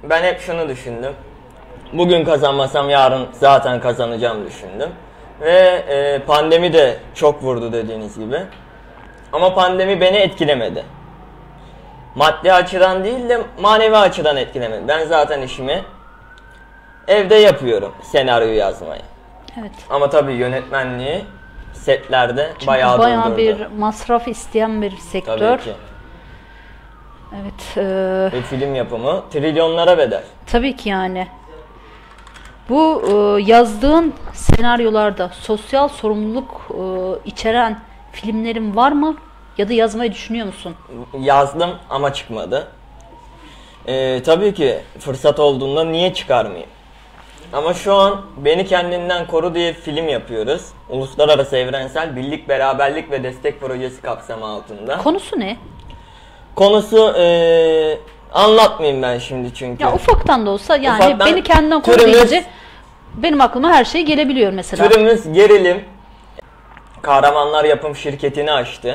Ben 0.03 0.23
hep 0.23 0.39
şunu 0.39 0.69
düşündüm. 0.69 1.13
Bugün 1.93 2.25
kazanmasam 2.25 2.89
yarın 2.89 3.27
zaten 3.33 3.79
kazanacağım 3.81 4.45
düşündüm. 4.45 4.89
Ve 5.41 5.51
e, 5.89 6.19
pandemi 6.27 6.73
de 6.73 6.97
çok 7.15 7.43
vurdu 7.43 7.73
dediğiniz 7.73 8.19
gibi. 8.19 8.39
Ama 9.33 9.53
pandemi 9.55 10.01
beni 10.01 10.17
etkilemedi. 10.17 10.83
Maddi 12.15 12.53
açıdan 12.53 13.03
değil 13.03 13.29
de 13.29 13.41
manevi 13.59 13.97
açıdan 13.97 14.37
etkilemedi. 14.37 14.87
Ben 14.87 15.05
zaten 15.05 15.41
işimi 15.41 15.81
evde 17.07 17.35
yapıyorum 17.35 17.93
senaryo 18.03 18.47
yazmayı. 18.47 19.01
Evet. 19.59 19.71
Ama 19.89 20.09
tabii 20.09 20.33
yönetmenliği 20.33 21.25
setlerde 21.73 22.49
Çünkü 22.53 22.67
bayağı, 22.67 22.99
bayağı 22.99 23.25
durdurdu. 23.25 23.37
bir 23.37 23.65
masraf 23.79 24.27
isteyen 24.27 24.81
bir 24.81 24.91
sektör. 24.97 25.37
Tabii 25.39 25.63
ki. 25.63 25.73
Evet. 27.41 27.77
e, 27.77 28.37
Ve 28.37 28.41
film 28.41 28.75
yapımı 28.75 29.23
trilyonlara 29.29 29.97
bedel. 29.97 30.23
Tabii 30.51 30.75
ki 30.75 30.89
yani. 30.89 31.27
Bu 32.69 33.01
e, 33.07 33.41
yazdığın 33.51 34.13
senaryolarda 34.33 35.31
sosyal 35.41 35.87
sorumluluk 35.87 36.67
e, 36.71 36.83
içeren 37.29 37.79
filmlerin 38.11 38.75
var 38.75 38.91
mı? 38.91 39.15
Ya 39.57 39.69
da 39.69 39.73
yazmayı 39.73 40.11
düşünüyor 40.11 40.45
musun? 40.45 40.75
yazdım 41.19 41.69
ama 41.89 42.13
çıkmadı. 42.13 42.67
Ee, 43.87 44.21
tabii 44.25 44.53
ki 44.53 44.79
fırsat 44.99 45.39
olduğunda 45.39 45.83
niye 45.83 46.13
çıkarmayayım? 46.13 46.69
Ama 47.53 47.73
şu 47.73 47.93
an 47.93 48.21
Beni 48.37 48.65
Kendinden 48.65 49.27
Koru 49.27 49.55
diye 49.55 49.73
film 49.73 50.07
yapıyoruz. 50.07 50.61
Uluslararası 50.89 51.57
Evrensel 51.57 52.15
Birlik, 52.15 52.49
Beraberlik 52.49 53.11
ve 53.11 53.23
Destek 53.23 53.61
Projesi 53.61 54.01
kapsamı 54.01 54.45
altında. 54.45 54.97
Konusu 54.97 55.39
ne? 55.39 55.57
Konusu 56.55 57.13
ee, 57.17 57.97
anlatmayayım 58.35 59.01
ben 59.01 59.17
şimdi 59.17 59.53
çünkü. 59.53 59.83
Ya 59.83 59.93
ufaktan 59.93 60.45
da 60.45 60.49
olsa 60.49 60.75
yani 60.75 61.03
Ufaktan 61.05 61.27
beni 61.27 61.43
kendinden 61.43 61.81
koru 61.81 61.95
türümüz- 61.95 62.13
deyince 62.13 62.45
benim 63.17 63.41
aklıma 63.41 63.71
her 63.71 63.85
şey 63.85 64.05
gelebiliyor 64.05 64.53
mesela. 64.53 64.89
Türümüz 64.89 65.33
gerilim. 65.33 65.83
Kahramanlar 67.01 67.65
Yapım 67.65 67.95
Şirketi'ni 67.95 68.51
açtı. 68.51 68.87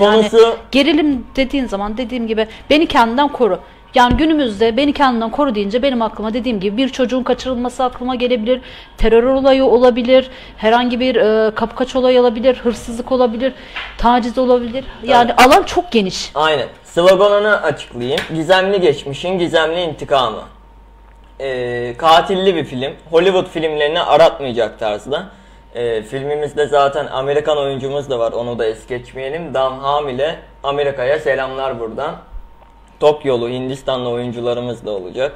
Yani 0.00 0.14
Konusu 0.16 0.56
gerilim 0.72 1.26
dediğin 1.36 1.66
zaman 1.66 1.96
dediğim 1.96 2.26
gibi 2.26 2.46
beni 2.70 2.86
kendinden 2.86 3.28
koru. 3.28 3.60
Yani 3.94 4.16
günümüzde 4.16 4.76
beni 4.76 4.92
kendinden 4.92 5.30
koru 5.30 5.54
deyince 5.54 5.82
benim 5.82 6.02
aklıma 6.02 6.34
dediğim 6.34 6.60
gibi 6.60 6.76
bir 6.76 6.88
çocuğun 6.88 7.22
kaçırılması 7.22 7.84
aklıma 7.84 8.14
gelebilir, 8.14 8.60
terör 8.98 9.22
olayı 9.24 9.64
olabilir, 9.64 10.30
herhangi 10.56 11.00
bir 11.00 11.16
e, 11.16 11.54
kapkaç 11.54 11.96
olayı 11.96 12.20
olabilir, 12.20 12.56
hırsızlık 12.56 13.12
olabilir, 13.12 13.52
taciz 13.98 14.38
olabilir. 14.38 14.84
Yani 15.02 15.34
alan 15.34 15.62
çok 15.62 15.92
geniş. 15.92 16.30
Aynen. 16.34 16.66
Sloganını 16.96 17.62
açıklayayım. 17.62 18.20
Gizemli 18.34 18.80
geçmişin 18.80 19.38
gizemli 19.38 19.80
intikamı. 19.80 20.42
Ee, 21.40 21.94
katilli 21.98 22.56
bir 22.56 22.64
film. 22.64 22.92
Hollywood 23.10 23.46
filmlerini 23.46 24.00
aratmayacak 24.00 24.78
tarzda. 24.78 25.26
Ee, 25.74 26.02
filmimizde 26.02 26.66
zaten 26.66 27.06
Amerikan 27.06 27.58
oyuncumuz 27.58 28.10
da 28.10 28.18
var. 28.18 28.32
Onu 28.32 28.58
da 28.58 28.66
es 28.66 28.86
geçmeyelim. 28.86 29.54
Dam 29.54 29.78
Hamile. 29.78 30.38
Amerika'ya 30.62 31.18
selamlar 31.18 31.80
buradan. 31.80 32.16
Tokyo'lu, 33.00 33.48
Hindistanlı 33.48 34.08
oyuncularımız 34.08 34.86
da 34.86 34.90
olacak. 34.90 35.32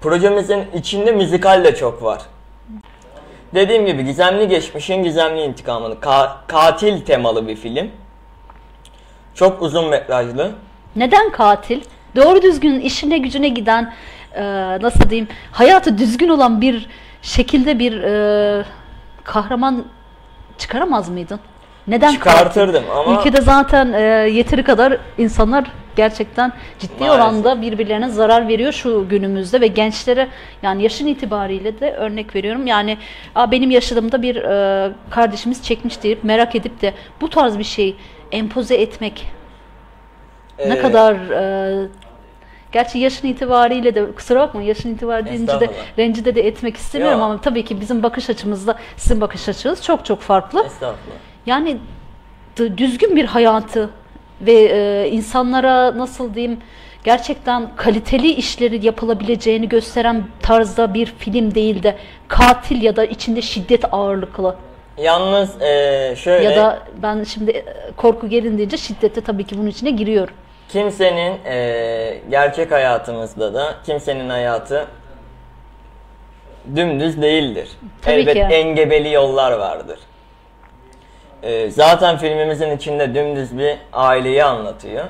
Projemizin 0.00 0.64
içinde 0.74 1.12
müzikal 1.12 1.64
de 1.64 1.74
çok 1.74 2.02
var. 2.02 2.22
Dediğim 3.54 3.86
gibi 3.86 4.04
gizemli 4.04 4.48
geçmişin 4.48 5.02
gizemli 5.02 5.42
intikamını. 5.42 5.94
Ka- 5.94 6.32
katil 6.46 7.00
temalı 7.00 7.48
bir 7.48 7.56
film. 7.56 7.90
Çok 9.34 9.62
uzun 9.62 9.88
metrajlı. 9.88 10.50
Neden 10.96 11.30
katil? 11.32 11.80
Doğru 12.16 12.42
düzgün 12.42 12.80
işine 12.80 13.18
gücüne 13.18 13.48
giden 13.48 13.92
e, 14.34 14.42
nasıl 14.82 15.10
diyeyim 15.10 15.28
hayatı 15.52 15.98
düzgün 15.98 16.28
olan 16.28 16.60
bir 16.60 16.88
şekilde 17.22 17.78
bir 17.78 18.02
e, 18.02 18.64
kahraman 19.24 19.84
çıkaramaz 20.58 21.08
mıydın? 21.08 21.40
Neden 21.86 22.12
Çıkartırdım 22.12 22.72
katil? 22.82 22.90
ama- 23.10 23.18
Ülkede 23.20 23.40
zaten 23.40 23.92
e, 23.92 24.00
yeteri 24.30 24.62
kadar 24.62 24.96
insanlar 25.18 25.64
gerçekten 25.96 26.52
ciddi 26.78 26.92
Maalesef. 27.04 27.20
oranda 27.20 27.62
birbirlerine 27.62 28.08
zarar 28.08 28.48
veriyor 28.48 28.72
şu 28.72 29.06
günümüzde 29.08 29.60
ve 29.60 29.66
gençlere 29.66 30.28
yani 30.62 30.82
yaşın 30.82 31.06
itibariyle 31.06 31.80
de 31.80 31.92
örnek 31.92 32.34
veriyorum. 32.34 32.66
Yani 32.66 32.98
Aa, 33.34 33.50
benim 33.50 33.70
yaşadığımda 33.70 34.22
bir 34.22 34.36
e, 34.36 34.90
kardeşimiz 35.10 35.62
çekmiş 35.64 36.02
deyip 36.02 36.24
merak 36.24 36.54
edip 36.54 36.80
de 36.82 36.94
bu 37.20 37.30
tarz 37.30 37.58
bir 37.58 37.64
şey 37.64 37.96
empoze 38.32 38.74
etmek 38.74 39.26
ne 40.58 40.74
Ee, 40.74 40.82
kadar 40.82 41.14
e, 41.14 41.88
gerçi 42.72 42.98
yaşın 42.98 43.28
itibariyle 43.28 43.94
de 43.94 44.12
kusura 44.12 44.40
bakma 44.40 44.62
yaşın 44.62 44.94
itibariyle 44.94 45.46
de 45.46 45.70
rencide 45.98 46.34
de 46.34 46.46
etmek 46.46 46.76
istemiyorum 46.76 47.18
Yok. 47.18 47.30
ama 47.30 47.40
tabii 47.40 47.64
ki 47.64 47.80
bizim 47.80 48.02
bakış 48.02 48.30
açımızla 48.30 48.78
sizin 48.96 49.20
bakış 49.20 49.48
açınız 49.48 49.84
çok 49.84 50.04
çok 50.04 50.20
farklı. 50.20 50.66
Estağfurullah. 50.66 51.16
Yani 51.46 51.78
düzgün 52.76 53.16
bir 53.16 53.24
hayatı 53.24 53.90
ve 54.40 54.52
e, 54.52 55.10
insanlara 55.10 55.98
nasıl 55.98 56.34
diyeyim 56.34 56.58
gerçekten 57.04 57.76
kaliteli 57.76 58.28
işleri 58.32 58.86
yapılabileceğini 58.86 59.68
gösteren 59.68 60.24
tarzda 60.42 60.94
bir 60.94 61.06
film 61.06 61.54
değil 61.54 61.82
de 61.82 61.96
katil 62.28 62.82
ya 62.82 62.96
da 62.96 63.04
içinde 63.04 63.42
şiddet 63.42 63.84
ağırlıklı 63.92 64.56
Yalnız 64.98 65.62
ee, 65.62 66.14
şöyle 66.16 66.44
ya 66.44 66.56
da 66.56 66.82
ben 67.02 67.24
şimdi 67.24 67.50
e, 67.50 67.64
korku 67.96 68.28
gelin 68.28 68.58
deyince 68.58 68.76
şiddete 68.76 69.20
tabii 69.20 69.44
ki 69.44 69.58
bunun 69.58 69.66
içine 69.66 69.90
giriyorum. 69.90 70.34
kimsenin 70.68 71.38
ee, 71.44 72.18
gerçek 72.30 72.72
hayatımızda 72.72 73.54
da 73.54 73.74
kimsenin 73.86 74.28
hayatı 74.28 74.86
dümdüz 76.76 77.22
değildir. 77.22 77.68
Tabii 78.02 78.14
Elbet 78.14 78.34
ki. 78.34 78.40
engebeli 78.40 79.12
yollar 79.12 79.52
vardır. 79.52 79.98
Ee, 81.42 81.70
zaten 81.70 82.16
filmimizin 82.16 82.76
içinde 82.76 83.14
dümdüz 83.14 83.58
bir 83.58 83.76
aileyi 83.92 84.44
anlatıyor. 84.44 85.04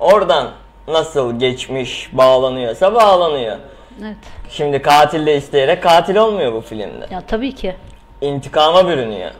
Oradan 0.00 0.50
nasıl 0.88 1.38
geçmiş 1.38 2.10
bağlanıyorsa 2.12 2.94
bağlanıyor. 2.94 3.56
Evet. 4.02 4.16
Şimdi 4.50 4.82
katil 4.82 5.26
de 5.26 5.36
isteyerek 5.36 5.82
katil 5.82 6.16
olmuyor 6.16 6.52
bu 6.52 6.60
filmde. 6.60 7.06
Ya 7.10 7.20
tabii 7.20 7.54
ki. 7.54 7.74
İntikama 8.22 8.88
bürünüyor. 8.88 9.30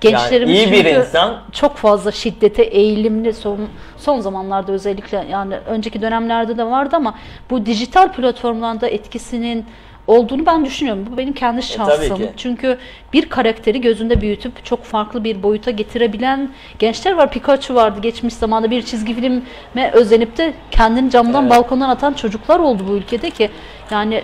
Gençlerimiz 0.00 0.58
iyi 0.58 0.72
bir 0.72 0.84
insan- 0.84 1.42
çok 1.52 1.76
fazla 1.76 2.12
şiddete 2.12 2.62
eğilimli 2.62 3.32
son 3.32 3.58
son 3.96 4.20
zamanlarda 4.20 4.72
özellikle 4.72 5.24
yani 5.30 5.56
önceki 5.56 6.02
dönemlerde 6.02 6.58
de 6.58 6.64
vardı 6.64 6.96
ama 6.96 7.14
bu 7.50 7.66
dijital 7.66 8.12
platformlarda 8.12 8.88
etkisinin 8.88 9.64
olduğunu 10.06 10.46
ben 10.46 10.64
düşünüyorum. 10.64 11.06
Bu 11.12 11.16
benim 11.16 11.32
kendi 11.32 11.62
şahsım. 11.62 12.04
E, 12.04 12.08
tabii 12.08 12.18
ki. 12.18 12.32
Çünkü 12.36 12.78
bir 13.12 13.28
karakteri 13.28 13.80
gözünde 13.80 14.20
büyütüp 14.20 14.64
çok 14.64 14.84
farklı 14.84 15.24
bir 15.24 15.42
boyuta 15.42 15.70
getirebilen 15.70 16.50
gençler 16.78 17.12
var. 17.12 17.30
Pikachu 17.30 17.74
vardı 17.74 18.00
geçmiş 18.00 18.34
zamanda 18.34 18.70
bir 18.70 18.82
çizgi 18.82 19.14
filme 19.14 19.90
özenip 19.92 20.36
de 20.36 20.54
kendini 20.70 21.10
camdan 21.10 21.42
Evet. 21.46 21.56
balkondan 21.56 21.88
atan 21.88 22.12
çocuklar 22.12 22.60
oldu 22.60 22.82
bu 22.88 22.92
ülkede 22.92 23.30
ki 23.30 23.50
yani 23.90 24.22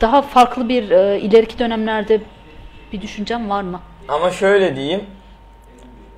daha 0.00 0.22
farklı 0.22 0.68
bir 0.68 0.90
e, 0.90 1.20
ileriki 1.20 1.58
dönemlerde 1.58 2.20
bir 2.92 3.00
düşüncem 3.00 3.50
var 3.50 3.62
mı? 3.62 3.80
Ama 4.08 4.30
şöyle 4.30 4.76
diyeyim. 4.76 5.06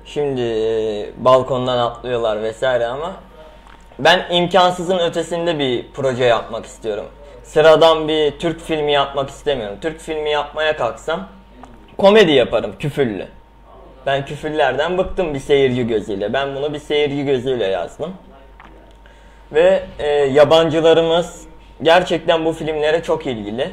Şimdi 0.05 0.41
e, 0.41 1.09
balkondan 1.17 1.77
atlıyorlar 1.77 2.43
vesaire 2.43 2.85
ama 2.87 3.13
ben 3.99 4.25
imkansızın 4.31 4.97
ötesinde 4.99 5.59
bir 5.59 5.85
proje 5.93 6.25
yapmak 6.25 6.65
istiyorum. 6.65 7.05
sıradan 7.43 8.07
bir 8.07 8.39
Türk 8.39 8.61
filmi 8.61 8.91
yapmak 8.91 9.29
istemiyorum. 9.29 9.77
Türk 9.81 9.99
filmi 9.99 10.29
yapmaya 10.29 10.77
kalksam 10.77 11.27
komedi 11.97 12.31
yaparım 12.31 12.75
küfürlü. 12.79 13.27
Ben 14.05 14.25
küfürlerden 14.25 14.97
bıktım 14.97 15.33
bir 15.33 15.39
seyirci 15.39 15.87
gözüyle. 15.87 16.33
Ben 16.33 16.55
bunu 16.55 16.73
bir 16.73 16.79
seyirci 16.79 17.25
gözüyle 17.25 17.65
yazdım. 17.65 18.13
Ve 19.51 19.83
e, 19.99 20.07
yabancılarımız 20.09 21.41
gerçekten 21.81 22.45
bu 22.45 22.53
filmlere 22.53 23.03
çok 23.03 23.27
ilgili. 23.27 23.71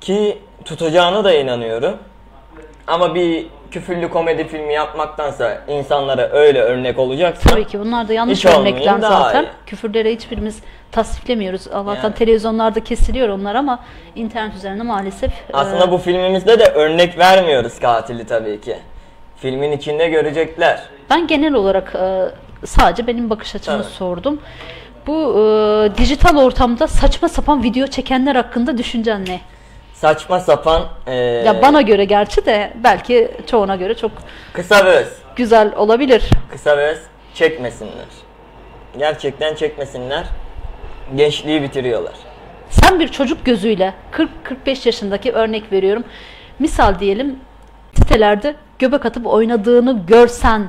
Ki 0.00 0.38
tutacağına 0.64 1.24
da 1.24 1.34
inanıyorum. 1.34 1.96
Ama 2.86 3.14
bir 3.14 3.46
küfürlü 3.70 4.10
komedi 4.10 4.48
filmi 4.48 4.72
yapmaktansa 4.72 5.58
insanlara 5.68 6.28
öyle 6.30 6.60
örnek 6.60 6.98
olacaksa 6.98 7.50
Tabii 7.50 7.66
ki 7.66 7.80
bunlar 7.80 8.08
da 8.08 8.12
yanlış 8.12 8.38
Hiç 8.38 8.46
olmayayım 8.46 8.76
örnekler 8.76 9.02
daha 9.02 9.22
zaten. 9.22 9.42
iyi. 9.42 9.48
Küfürleri 9.66 10.12
hiçbirimiz 10.14 10.58
tasdiklemiyoruz. 10.92 11.68
Allah'tan 11.68 12.02
Yani. 12.08 12.14
televizyonlarda 12.14 12.84
kesiliyor 12.84 13.28
onlar 13.28 13.54
ama 13.54 13.78
internet 14.16 14.54
üzerinde 14.54 14.82
maalesef 14.82 15.32
aslında 15.52 15.84
e, 15.84 15.90
bu 15.90 15.98
filmimizde 15.98 16.58
de 16.58 16.64
örnek 16.64 17.18
vermiyoruz 17.18 17.78
katili 17.78 18.26
tabii 18.26 18.60
ki. 18.60 18.76
Filmin 19.36 19.72
içinde 19.72 20.08
görecekler. 20.08 20.80
ben 21.10 21.26
genel 21.26 21.54
olarak 21.54 21.94
e, 21.94 22.26
sadece 22.66 23.06
benim 23.06 23.30
bakış 23.30 23.54
açımı 23.54 23.76
Evet. 23.76 23.86
sordum. 23.86 24.40
Bu 25.06 25.12
e, 25.14 25.96
dijital 25.98 26.36
ortamda 26.36 26.86
saçma 26.86 27.28
sapan 27.28 27.62
video 27.62 27.86
çekenler 27.86 28.36
hakkında 28.36 28.78
düşüncen 28.78 29.24
ne? 29.26 29.40
Saçma 30.00 30.40
sapan 30.40 30.82
e, 31.06 31.14
Ya 31.14 31.62
bana 31.62 31.80
göre 31.80 32.04
gerçi 32.04 32.46
de 32.46 32.72
belki 32.84 33.30
çoğuna 33.46 33.76
göre 33.76 33.94
çok 33.94 34.10
kısa 34.52 34.84
ve 34.84 34.90
öz. 34.90 35.08
güzel 35.36 35.74
olabilir. 35.76 36.30
Kısa 36.50 36.76
ve 36.78 36.86
öz 36.86 36.98
çekmesinler. 37.34 38.06
Gerçekten 38.98 39.54
çekmesinler. 39.54 40.24
Gençliği 41.16 41.62
bitiriyorlar. 41.62 42.14
Sen 42.70 43.00
bir 43.00 43.08
çocuk 43.08 43.44
gözüyle 43.44 43.94
40-45 44.66 44.88
yaşındaki 44.88 45.32
örnek 45.32 45.72
veriyorum. 45.72 46.04
Misal 46.58 46.98
diyelim 46.98 47.38
sitelerde 47.94 48.54
göbek 48.78 49.06
atıp 49.06 49.26
oynadığını 49.26 50.06
görsen 50.06 50.68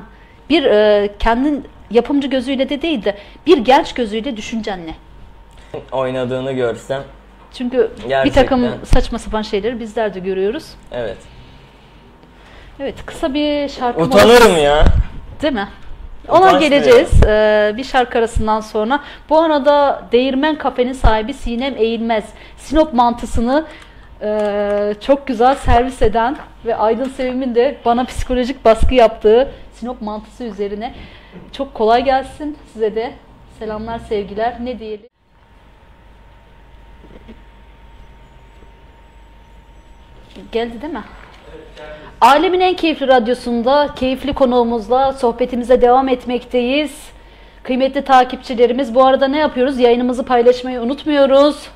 bir 0.50 0.64
e, 0.64 1.08
kendin 1.18 1.64
yapımcı 1.90 2.28
gözüyle 2.28 2.68
de 2.68 2.82
değil 2.82 3.04
de 3.04 3.16
bir 3.46 3.58
genç 3.58 3.92
gözüyle 3.94 4.36
düşüncen 4.36 4.80
ne? 4.86 4.94
Oynadığını 5.92 6.52
görsem 6.52 7.02
Çünkü 7.54 7.90
bir 8.04 8.08
Gerçekten. 8.08 8.42
takım 8.42 8.68
saçma 8.84 9.18
sapan 9.18 9.42
şeyleri 9.42 9.80
bizler 9.80 10.14
de 10.14 10.18
görüyoruz. 10.18 10.64
evet. 10.92 11.16
Evet 12.80 12.94
kısa 13.06 13.34
bir 13.34 13.68
şarkı 13.68 14.00
molası- 14.00 14.16
Utanırım 14.16 14.58
ya. 14.58 14.84
Değil 15.42 15.54
mi? 15.54 15.68
Ona 16.28 16.38
Utanç 16.46 16.60
geleceğiz 16.60 17.10
ee, 17.26 17.72
bir 17.76 17.84
şarkı 17.84 18.18
arasından 18.18 18.60
sonra. 18.60 19.00
Bu 19.30 19.38
arada 19.38 20.02
Değirmen 20.12 20.58
Kafe'nin 20.58 20.92
sahibi 20.92 21.34
Sinem 21.34 21.74
Eğilmez. 21.76 22.24
Sinop 22.56 22.92
mantısını 22.94 23.64
e, 24.22 24.94
çok 25.00 25.26
güzel 25.26 25.54
servis 25.54 26.02
eden 26.02 26.36
ve 26.66 26.76
Aydın 26.76 27.08
Sevim'in 27.08 27.54
de 27.54 27.76
bana 27.84 28.04
psikolojik 28.04 28.64
baskı 28.64 28.94
yaptığı 28.94 29.52
Sinop 29.74 30.02
mantısı 30.02 30.44
üzerine. 30.44 30.94
Çok 31.52 31.74
kolay 31.74 32.04
gelsin 32.04 32.58
size 32.72 32.94
de. 32.94 33.12
Selamlar, 33.58 33.98
sevgiler. 33.98 34.54
Ne 34.64 34.78
diyelim? 34.78 35.06
Geldi 40.52 40.82
değil 40.82 40.92
mi? 40.92 41.04
Alemin 42.20 42.60
en 42.60 42.76
keyifli 42.76 43.08
radyosunda 43.08 43.88
keyifli 43.96 44.32
konuğumuzla 44.34 45.12
sohbetimize 45.12 45.80
devam 45.80 46.08
etmekteyiz. 46.08 46.92
Kıymetli 47.62 48.02
takipçilerimiz 48.02 48.94
bu 48.94 49.04
arada 49.04 49.28
ne 49.28 49.38
yapıyoruz? 49.38 49.78
Yayınımızı 49.78 50.24
paylaşmayı 50.24 50.80
unutmuyoruz. 50.80 51.68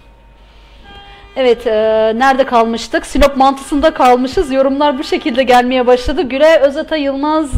Evet, 1.37 1.67
e, 1.67 1.73
nerede 2.17 2.45
kalmıştık? 2.45 3.07
Sinop 3.07 3.37
mantısında 3.37 3.91
kalmışız. 3.91 4.53
Yorumlar 4.53 4.99
bu 4.99 5.05
şekilde 5.05 5.43
gelmeye 5.43 5.87
başladı. 5.87 6.23
Gülay 6.23 6.57
Özata 6.57 6.97
Yılmaz 6.97 7.51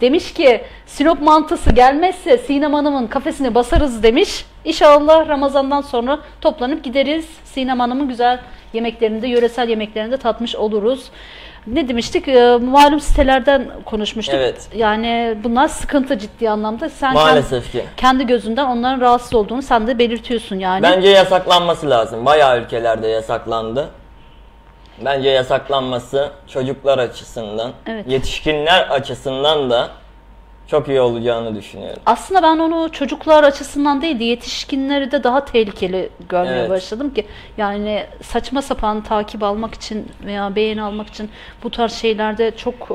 demiş 0.00 0.32
ki 0.34 0.60
Sinop 0.86 1.22
mantısı 1.22 1.72
gelmezse 1.72 2.38
Sinem 2.38 2.74
Hanım'ın 2.74 3.06
kafesine 3.06 3.54
basarız 3.54 4.02
demiş. 4.02 4.44
İnşallah 4.64 5.28
Ramazan'dan 5.28 5.80
sonra 5.80 6.18
toplanıp 6.40 6.84
gideriz. 6.84 7.26
Sinem 7.44 7.80
Hanım'ın 7.80 8.08
güzel 8.08 8.40
yemeklerini 8.72 9.22
de, 9.22 9.28
yöresel 9.28 9.68
yemeklerini 9.68 10.12
de 10.12 10.16
tatmış 10.16 10.56
oluruz. 10.56 11.10
Ne 11.66 11.88
demiştik? 11.88 12.28
E, 12.28 12.56
malum 12.56 13.00
sitelerden 13.00 13.70
konuşmuştuk. 13.84 14.34
Evet. 14.38 14.68
Yani 14.76 15.38
bunlar 15.44 15.68
sıkıntı 15.68 16.18
ciddi 16.18 16.50
anlamda. 16.50 16.88
Sen 16.88 17.12
kendi, 17.12 17.24
Maalesef 17.24 17.72
ki. 17.72 17.84
kendi 17.96 18.26
gözünden 18.26 18.64
onların 18.66 19.00
rahatsız 19.00 19.34
olduğunu 19.34 19.62
sen 19.62 19.86
de 19.86 19.98
belirtiyorsun 19.98 20.58
yani. 20.58 20.82
Bence 20.82 21.08
yasaklanması 21.08 21.90
lazım. 21.90 22.26
Bayağı 22.26 22.60
ülkelerde 22.60 23.08
yasaklandı. 23.08 23.88
Bence 25.04 25.28
yasaklanması 25.28 26.30
çocuklar 26.48 26.98
açısından, 26.98 27.72
Evet. 27.86 28.04
yetişkinler 28.08 28.88
açısından 28.90 29.70
da 29.70 29.88
çok 30.66 30.88
iyi 30.88 31.00
olacağını 31.00 31.56
düşünüyorum. 31.56 32.02
Aslında 32.06 32.42
ben 32.42 32.58
onu 32.58 32.92
çocuklar 32.92 33.44
açısından 33.44 34.02
değil 34.02 34.20
de 34.20 34.24
yetişkinleri 34.24 35.10
de 35.12 35.24
daha 35.24 35.44
tehlikeli 35.44 36.10
görmeye 36.28 36.58
Evet. 36.60 36.70
başladım 36.70 37.14
ki 37.14 37.26
yani 37.58 38.06
saçma 38.22 38.62
sapan 38.62 39.02
takip 39.02 39.42
almak 39.42 39.74
için 39.74 40.08
veya 40.24 40.56
beğeni 40.56 40.82
almak 40.82 41.08
için 41.08 41.30
bu 41.62 41.70
tarz 41.70 41.92
şeylerde 41.92 42.56
çok 42.56 42.74
e, 42.74 42.94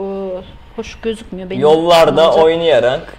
hoş 0.76 1.00
gözükmüyor. 1.02 1.50
Benim 1.50 1.62
Yollarda 1.62 2.12
anlayacağım. 2.12 2.46
oynayarak 2.46 3.14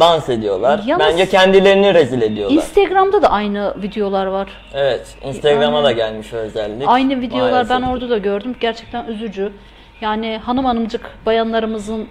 dans 0.00 0.28
ediyorlar. 0.28 0.80
Yalnız- 0.86 1.06
Bence 1.06 1.28
kendilerini 1.28 1.94
rezil 1.94 2.22
ediyorlar. 2.22 2.56
Instagram'da 2.56 3.22
da 3.22 3.30
aynı 3.30 3.74
videolar 3.82 4.26
var. 4.26 4.48
evet, 4.74 5.16
Instagram'a 5.24 5.76
Aynen. 5.76 5.84
da 5.84 5.92
gelmiş 5.92 6.32
özellik. 6.32 6.88
Aynı 6.88 7.20
videolar 7.20 7.68
ben 7.68 7.80
Maalesef. 7.80 8.02
orada 8.02 8.10
da 8.14 8.18
gördüm. 8.18 8.56
Gerçekten 8.60 9.06
üzücü. 9.06 9.52
Yani 10.00 10.40
hanım 10.44 10.64
hanımcık 10.64 11.10
bayanlarımızın 11.26 12.08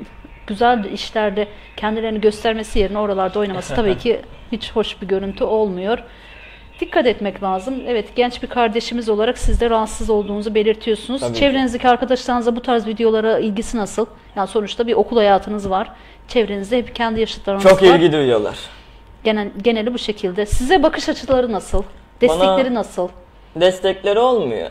güzel 0.48 0.84
işlerde 0.86 1.48
kendilerini 1.78 2.22
göstermesi 2.22 2.80
yerine 2.80 3.00
oralarda 3.00 3.40
oynaması 3.40 3.76
tabii 3.76 3.98
ki 3.98 4.22
hiç 4.52 4.72
hoş 4.72 5.02
bir 5.02 5.08
görüntü 5.08 5.44
olmuyor. 5.44 5.98
Dikkat 6.80 7.06
etmek 7.06 7.44
lazım. 7.44 7.76
Evet 7.88 8.16
genç 8.16 8.44
bir 8.44 8.48
kardeşimiz 8.48 9.10
olarak 9.10 9.38
siz 9.38 9.62
de 9.62 9.70
rahatsız 9.70 10.10
olduğunuzu 10.10 10.56
belirtiyorsunuz. 10.56 11.22
Tabii 11.22 11.34
ki. 11.34 11.40
Çevrenizdeki 11.40 11.88
arkadaşlarınızla 11.88 12.56
bu 12.56 12.62
tarz 12.62 12.88
videolara 12.88 13.40
ilgisi 13.40 13.78
nasıl? 13.78 14.06
Yani 14.36 14.48
sonuçta 14.48 14.88
bir 14.88 14.94
okul 14.94 15.18
hayatınız 15.18 15.70
var. 15.70 15.92
Çevrenizde 16.28 16.78
hep 16.78 16.96
kendi 16.96 17.20
yaşıtlarınız 17.20 17.64
Çok 17.64 17.84
var. 17.84 17.88
ilgi 17.88 18.12
duyuyorlar. 18.12 18.58
Genel, 19.24 19.48
geneli 19.62 19.94
bu 19.94 19.98
şekilde. 19.98 20.46
Size 20.46 20.84
bakış 20.84 21.10
açıları 21.10 21.52
nasıl? 21.52 21.84
Destekleri 22.22 22.74
nasıl? 22.74 23.10
Destekleri 23.56 24.20
olmuyor. 24.20 24.70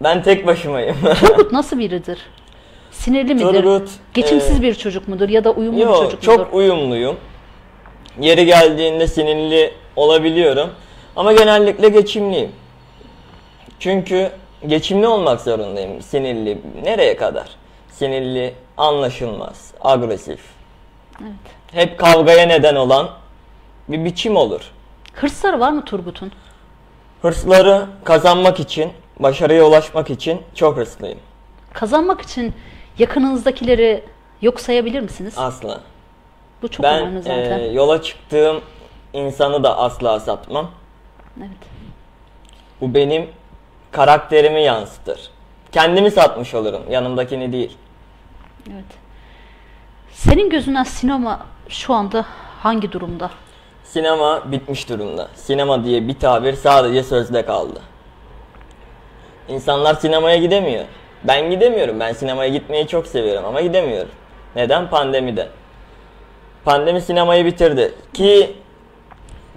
Ben 0.00 0.22
tek 0.22 0.46
başımayım. 0.46 0.96
Turgut 1.20 1.52
nasıl 1.52 1.78
biridir? 1.78 2.18
Sinirli 2.90 3.34
midir? 3.34 3.44
Turgut, 3.46 3.90
Geçimsiz 4.14 4.58
e, 4.58 4.62
bir 4.62 4.74
çocuk 4.74 5.08
mudur 5.08 5.28
ya 5.28 5.44
da 5.44 5.50
uyumlu 5.50 5.76
bir 5.76 5.82
Yok, 5.82 5.96
çocuk 5.96 6.12
mudur? 6.12 6.36
çok 6.36 6.54
uyumluyum. 6.54 7.16
Yeri 8.20 8.46
geldiğinde 8.46 9.06
sinirli 9.06 9.72
olabiliyorum. 9.98 10.70
Ama 11.16 11.32
genellikle 11.32 11.88
geçimliyim. 11.88 12.52
Çünkü 13.80 14.30
geçimli 14.66 15.06
olmak 15.06 15.40
zorundayım. 15.40 16.02
Sinirli 16.02 16.58
nereye 16.84 17.16
kadar? 17.16 17.48
Sinirli, 17.90 18.54
anlaşılmaz, 18.76 19.72
agresif. 19.80 20.40
Evet. 21.22 21.30
Hep 21.72 21.98
kavgaya 21.98 22.46
neden 22.46 22.74
olan 22.74 23.10
bir 23.88 24.04
biçim 24.04 24.36
olur. 24.36 24.60
Hırsları 25.14 25.60
var 25.60 25.70
mı 25.72 25.84
Turgut'un? 25.84 26.32
Hırsları 27.22 27.86
kazanmak 28.04 28.60
için, 28.60 28.92
başarıya 29.18 29.64
ulaşmak 29.64 30.10
için 30.10 30.42
çok 30.54 30.76
hırslıyım. 30.76 31.18
Kazanmak 31.72 32.20
için 32.20 32.54
yakınınızdakileri 32.98 34.04
yok 34.42 34.60
sayabilir 34.60 35.00
misiniz? 35.00 35.34
Asla. 35.36 35.80
Bu 36.62 36.68
çok 36.68 36.82
ben 36.84 37.02
önemli 37.02 37.22
zaten. 37.22 37.58
e, 37.58 37.66
yola 37.66 38.02
çıktığım 38.02 38.60
insanı 39.12 39.62
da 39.62 39.78
asla 39.78 40.20
satmam. 40.20 40.70
Evet. 41.38 41.50
Bu 42.80 42.94
benim 42.94 43.30
karakterimi 43.92 44.62
yansıtır. 44.62 45.30
Kendimi 45.72 46.10
satmış 46.10 46.54
olurum, 46.54 46.82
yanımdakini 46.90 47.52
değil. 47.52 47.76
Evet. 48.72 48.84
Senin 50.12 50.50
gözünden 50.50 50.82
sinema 50.82 51.46
şu 51.68 51.94
anda 51.94 52.26
hangi 52.60 52.92
durumda? 52.92 53.30
Sinema 53.84 54.52
bitmiş 54.52 54.88
durumda. 54.88 55.28
Sinema 55.34 55.84
diye 55.84 56.08
bir 56.08 56.18
tabir 56.18 56.54
sadece 56.54 57.02
sözde 57.02 57.46
kaldı. 57.46 57.80
İnsanlar 59.48 59.94
sinemaya 59.94 60.36
gidemiyor. 60.36 60.84
Ben 61.24 61.50
gidemiyorum. 61.50 62.00
Ben 62.00 62.12
sinemaya 62.12 62.50
gitmeyi 62.50 62.86
çok 62.86 63.06
seviyorum 63.06 63.44
ama 63.44 63.60
gidemiyorum. 63.60 64.10
Neden? 64.56 64.90
Pandemide. 64.90 65.48
Pandemi 66.64 67.00
sinemayı 67.00 67.44
bitirdi. 67.44 67.94
Ki 68.14 68.56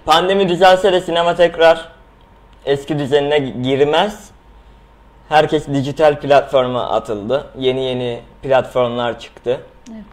pandemi 0.06 0.48
düzelse 0.48 0.92
de 0.92 1.00
sinema 1.00 1.34
tekrar 1.34 1.88
eski 2.64 2.98
düzenine 2.98 3.38
girmez. 3.38 4.30
Herkes 5.28 5.68
dijital 5.68 6.20
platforma 6.20 6.90
atıldı. 6.90 7.46
Yeni 7.58 7.84
yeni 7.84 8.20
platformlar 8.42 9.18
çıktı. 9.20 9.60
Evet. 9.92 10.04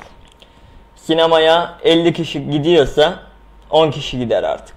Sinemaya 0.96 1.74
50 1.84 2.14
kişi 2.14 2.52
gidiyorsa 2.52 3.20
10 3.70 3.92
kişi 3.92 4.20
gider 4.20 4.44
artık. 4.44 4.76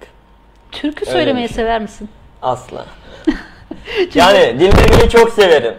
Türkü 0.72 1.06
Öyle 1.06 1.12
söylemeyi 1.12 1.44
düşün. 1.44 1.56
sever 1.56 1.80
misin? 1.80 2.08
Asla. 2.42 2.84
yani 4.14 4.60
dinlemeyi 4.60 5.10
çok 5.10 5.30
severim. 5.32 5.74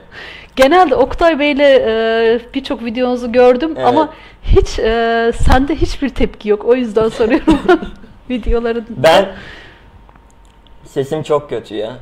Genelde 0.56 0.96
Oktay 0.96 1.40
Bey'le 1.40 1.60
e, 1.60 2.40
birçok 2.54 2.86
videonuzu 2.86 3.32
gördüm 3.32 3.74
Evet. 3.78 3.88
ama 3.88 4.14
hiç 4.44 4.80
e, 4.80 5.32
sende 5.48 5.76
hiçbir 5.76 6.10
tepki 6.10 6.50
yok. 6.50 6.66
O 6.66 6.76
yüzden 6.76 7.10
soruyorum 7.10 7.60
videoların. 8.30 8.86
Ben 8.90 9.36
sesim 10.86 11.24
çok 11.24 11.50
kötü 11.50 11.76
ya. 11.76 11.94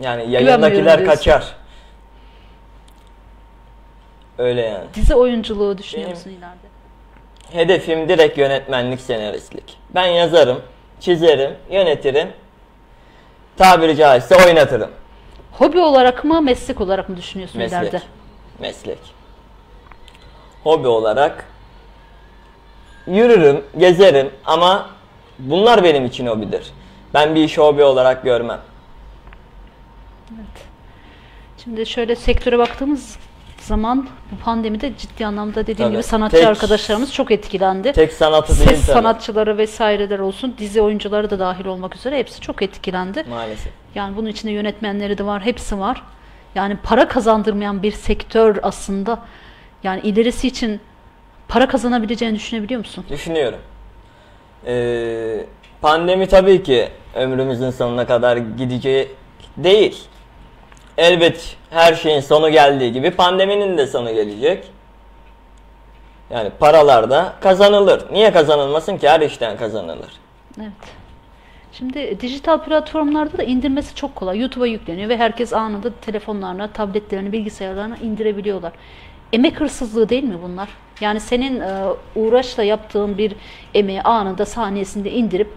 Yani 0.00 0.30
yayındakiler 0.30 1.04
kaçar. 1.04 1.54
Öyle 4.38 4.60
yani. 4.60 4.84
Dizi 4.94 5.14
oyunculuğu 5.14 5.78
düşünüyor 5.78 6.06
Benim- 6.08 6.18
musun 6.18 6.30
ileride? 6.30 6.66
Hedefim 7.52 8.08
direkt 8.08 8.38
yönetmenlik, 8.38 9.00
senaristlik. 9.00 9.78
Ben 9.94 10.06
yazarım, 10.06 10.62
çizerim, 11.00 11.54
yönetirim. 11.70 12.28
Tabiri 13.56 13.96
caizse 13.96 14.36
oynatırım. 14.46 14.90
Hobi 15.52 15.78
olarak 15.80 16.24
mı, 16.24 16.42
meslek 16.42 16.80
olarak 16.80 17.08
mı 17.08 17.16
düşünüyorsun 17.16 17.58
Meslek. 17.58 17.82
ileride? 17.82 18.02
Meslek. 18.58 18.98
Hobi 20.64 20.88
olarak 20.88 21.44
yürürüm, 23.06 23.64
gezerim 23.78 24.30
ama 24.44 24.90
bunlar 25.38 25.84
benim 25.84 26.04
için 26.04 26.26
hobidir. 26.26 26.70
Ben 27.14 27.34
bir 27.34 27.44
işi 27.44 27.60
hobi 27.60 27.82
olarak 27.84 28.22
görmem. 28.24 28.60
Şimdi 31.64 31.86
şöyle 31.86 32.16
sektöre 32.16 32.58
baktığımız 32.58 33.18
zaman 33.60 34.08
bu 34.32 34.44
pandemide 34.44 34.92
ciddi 34.98 35.26
anlamda 35.26 35.62
dediğim 35.62 35.76
Tabii. 35.78 35.92
gibi 35.92 36.02
sanatçı 36.02 36.36
Tek- 36.36 36.46
arkadaşlarımız 36.46 37.12
çok 37.14 37.30
etkilendi. 37.30 37.92
Tek 37.92 38.12
sanatı 38.12 38.58
değil 38.58 38.68
Ses 38.68 38.86
tabii. 38.86 38.94
sanatçıları 38.94 39.58
vesaireler 39.58 40.18
olsun, 40.18 40.54
dizi 40.58 40.80
oyuncuları 40.80 41.30
da 41.30 41.38
dahil 41.38 41.64
olmak 41.66 41.96
üzere 41.96 42.18
hepsi 42.18 42.40
çok 42.40 42.62
etkilendi. 42.62 43.24
Maalesef. 43.30 43.72
Yani 43.94 44.16
bunun 44.16 44.28
içinde 44.28 44.52
yönetmenleri 44.52 45.18
de 45.18 45.26
var, 45.26 45.42
hepsi 45.44 45.78
var. 45.78 46.02
Yani 46.54 46.76
para 46.82 47.08
kazandırmayan 47.08 47.82
bir 47.82 47.92
sektör 47.92 48.56
aslında. 48.62 49.18
Yani 49.82 50.00
ilerisi 50.00 50.46
için 50.48 50.80
para 51.48 51.68
kazanabileceğini 51.68 52.34
düşünebiliyor 52.36 52.78
musun? 52.78 53.04
Düşünüyorum. 53.10 53.58
Ee, 54.66 55.46
pandemi 55.80 56.28
tabii 56.28 56.62
ki 56.62 56.88
ömrümüzün 57.14 57.70
sonuna 57.70 58.06
kadar 58.06 58.36
gideceği 58.36 59.08
değil. 59.56 60.04
Elbet 60.98 61.56
her 61.70 61.94
şeyin 61.94 62.20
sonu 62.20 62.50
geldiği 62.50 62.92
gibi 62.92 63.10
pandeminin 63.10 63.78
de 63.78 63.86
sonu 63.86 64.14
gelecek. 64.14 64.64
Yani 66.30 66.50
paralar 66.58 67.10
da 67.10 67.32
kazanılır. 67.40 68.12
Niye 68.12 68.32
kazanılmasın 68.32 68.98
ki? 68.98 69.08
Her 69.08 69.20
işten 69.20 69.56
kazanılır. 69.56 70.10
Evet. 70.60 70.70
Şimdi 71.72 72.20
dijital 72.20 72.64
platformlarda 72.64 73.38
da 73.38 73.42
indirmesi 73.42 73.94
çok 73.94 74.16
kolay. 74.16 74.40
YouTube'a 74.40 74.66
yükleniyor 74.66 75.08
ve 75.08 75.16
herkes 75.16 75.52
anında 75.52 75.90
telefonlarına, 76.00 76.68
tabletlerine, 76.72 77.32
bilgisayarlarına 77.32 77.96
indirebiliyorlar. 77.96 78.72
Emek 79.32 79.60
hırsızlığı 79.60 80.08
değil 80.08 80.24
mi 80.24 80.38
bunlar? 80.42 80.68
Yani 81.00 81.20
senin 81.20 81.60
e, 81.60 81.82
uğraşla 82.14 82.62
yaptığın 82.62 83.18
bir 83.18 83.32
emeği 83.74 84.02
anında 84.02 84.46
saniyesinde 84.46 85.10
indirip 85.10 85.48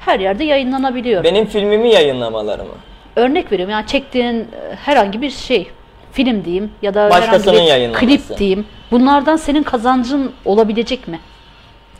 her 0.00 0.20
yerde 0.20 0.44
yayınlanabiliyor. 0.44 1.24
Benim 1.24 1.46
filmimi 1.46 1.88
yayınlamaları 1.88 2.64
mı? 2.64 2.74
Örnek 3.16 3.52
veriyorum 3.52 3.72
yani 3.72 3.86
çektiğin 3.86 4.34
e, 4.34 4.74
herhangi 4.84 5.22
bir 5.22 5.30
şey, 5.30 5.70
film 6.12 6.44
diyeyim 6.44 6.72
ya 6.82 6.94
da 6.94 7.10
Başkasının 7.10 7.60
herhangi 7.60 7.88
bir 7.88 7.94
klip 7.94 8.38
diyeyim. 8.38 8.66
Bunlardan 8.90 9.36
senin 9.36 9.62
kazancın 9.62 10.32
olabilecek 10.44 11.08
mi? 11.08 11.20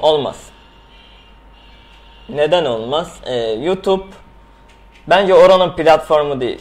Olmaz. 0.01 0.51
Neden 2.29 2.65
olmaz? 2.65 3.21
Ee, 3.27 3.35
YouTube 3.37 4.05
bence 5.07 5.35
oranın 5.35 5.77
platformu 5.77 6.41
değil. 6.41 6.61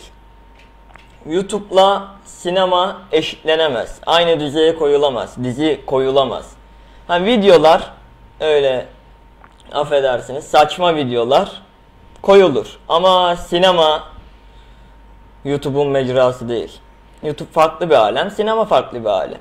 YouTube'la 1.26 2.08
sinema 2.26 3.02
eşitlenemez. 3.12 4.00
Aynı 4.06 4.40
düzeye 4.40 4.76
koyulamaz. 4.76 5.44
Dizi 5.44 5.82
koyulamaz. 5.86 6.52
Ha 7.08 7.26
videolar 7.26 7.92
öyle 8.40 8.86
affedersiniz 9.72 10.46
saçma 10.46 10.96
videolar 10.96 11.62
koyulur. 12.22 12.80
Ama 12.90 13.36
sinema 13.36 14.04
YouTube'un 15.46 15.88
mecrası 15.88 16.50
değil. 16.50 16.80
YouTube 17.24 17.52
farklı 17.52 17.90
bir 17.90 17.96
alem, 17.96 18.32
sinema 18.32 18.66
farklı 18.66 19.02
bir 19.02 19.10
alem. 19.10 19.40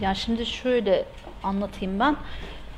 Yani 0.00 0.16
şimdi 0.16 0.46
şöyle 0.46 1.04
anlatayım 1.42 2.00
ben 2.00 2.16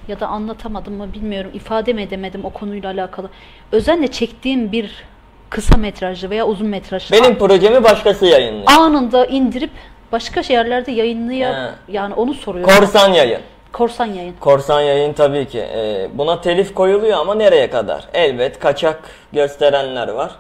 ya 0.09 0.21
da 0.21 0.27
anlatamadım 0.27 0.95
mı 0.95 1.13
bilmiyorum 1.13 1.51
ifade 1.55 1.93
mi 1.93 2.03
edemedim 2.03 2.45
o 2.45 2.51
konuyla 2.51 2.91
alakalı. 2.91 3.31
Özenle 3.73 4.09
çektiğim 4.09 4.73
bir 4.73 5.05
kısa 5.51 5.77
metrajlı 5.77 6.31
veya 6.31 6.47
uzun 6.47 6.67
metrajlı 6.67 7.17
Benim 7.17 7.39
projemi 7.39 7.85
başkası 7.85 8.27
yayınlıyor. 8.27 8.73
anında 8.73 9.27
indirip 9.27 9.71
başka 10.13 10.41
yerlerde 10.53 10.93
yayınlıyor. 10.93 11.51
He. 11.55 11.71
Yani 11.89 12.15
onu 12.15 12.35
soruyorum. 12.35 12.75
Korsan 12.75 13.09
yayın. 13.13 13.41
Korsan 13.73 14.07
yayın. 14.07 14.35
Korsan 14.41 14.81
yayın 14.81 15.13
tabii 15.13 15.49
ki. 15.49 15.59
Ee, 15.61 16.09
buna 16.15 16.41
telif 16.41 16.75
koyuluyor 16.75 17.19
ama 17.19 17.35
nereye 17.35 17.71
kadar? 17.71 18.09
Elbet 18.15 18.59
kaçak 18.59 19.01
gösterenler 19.33 20.09
var. 20.09 20.31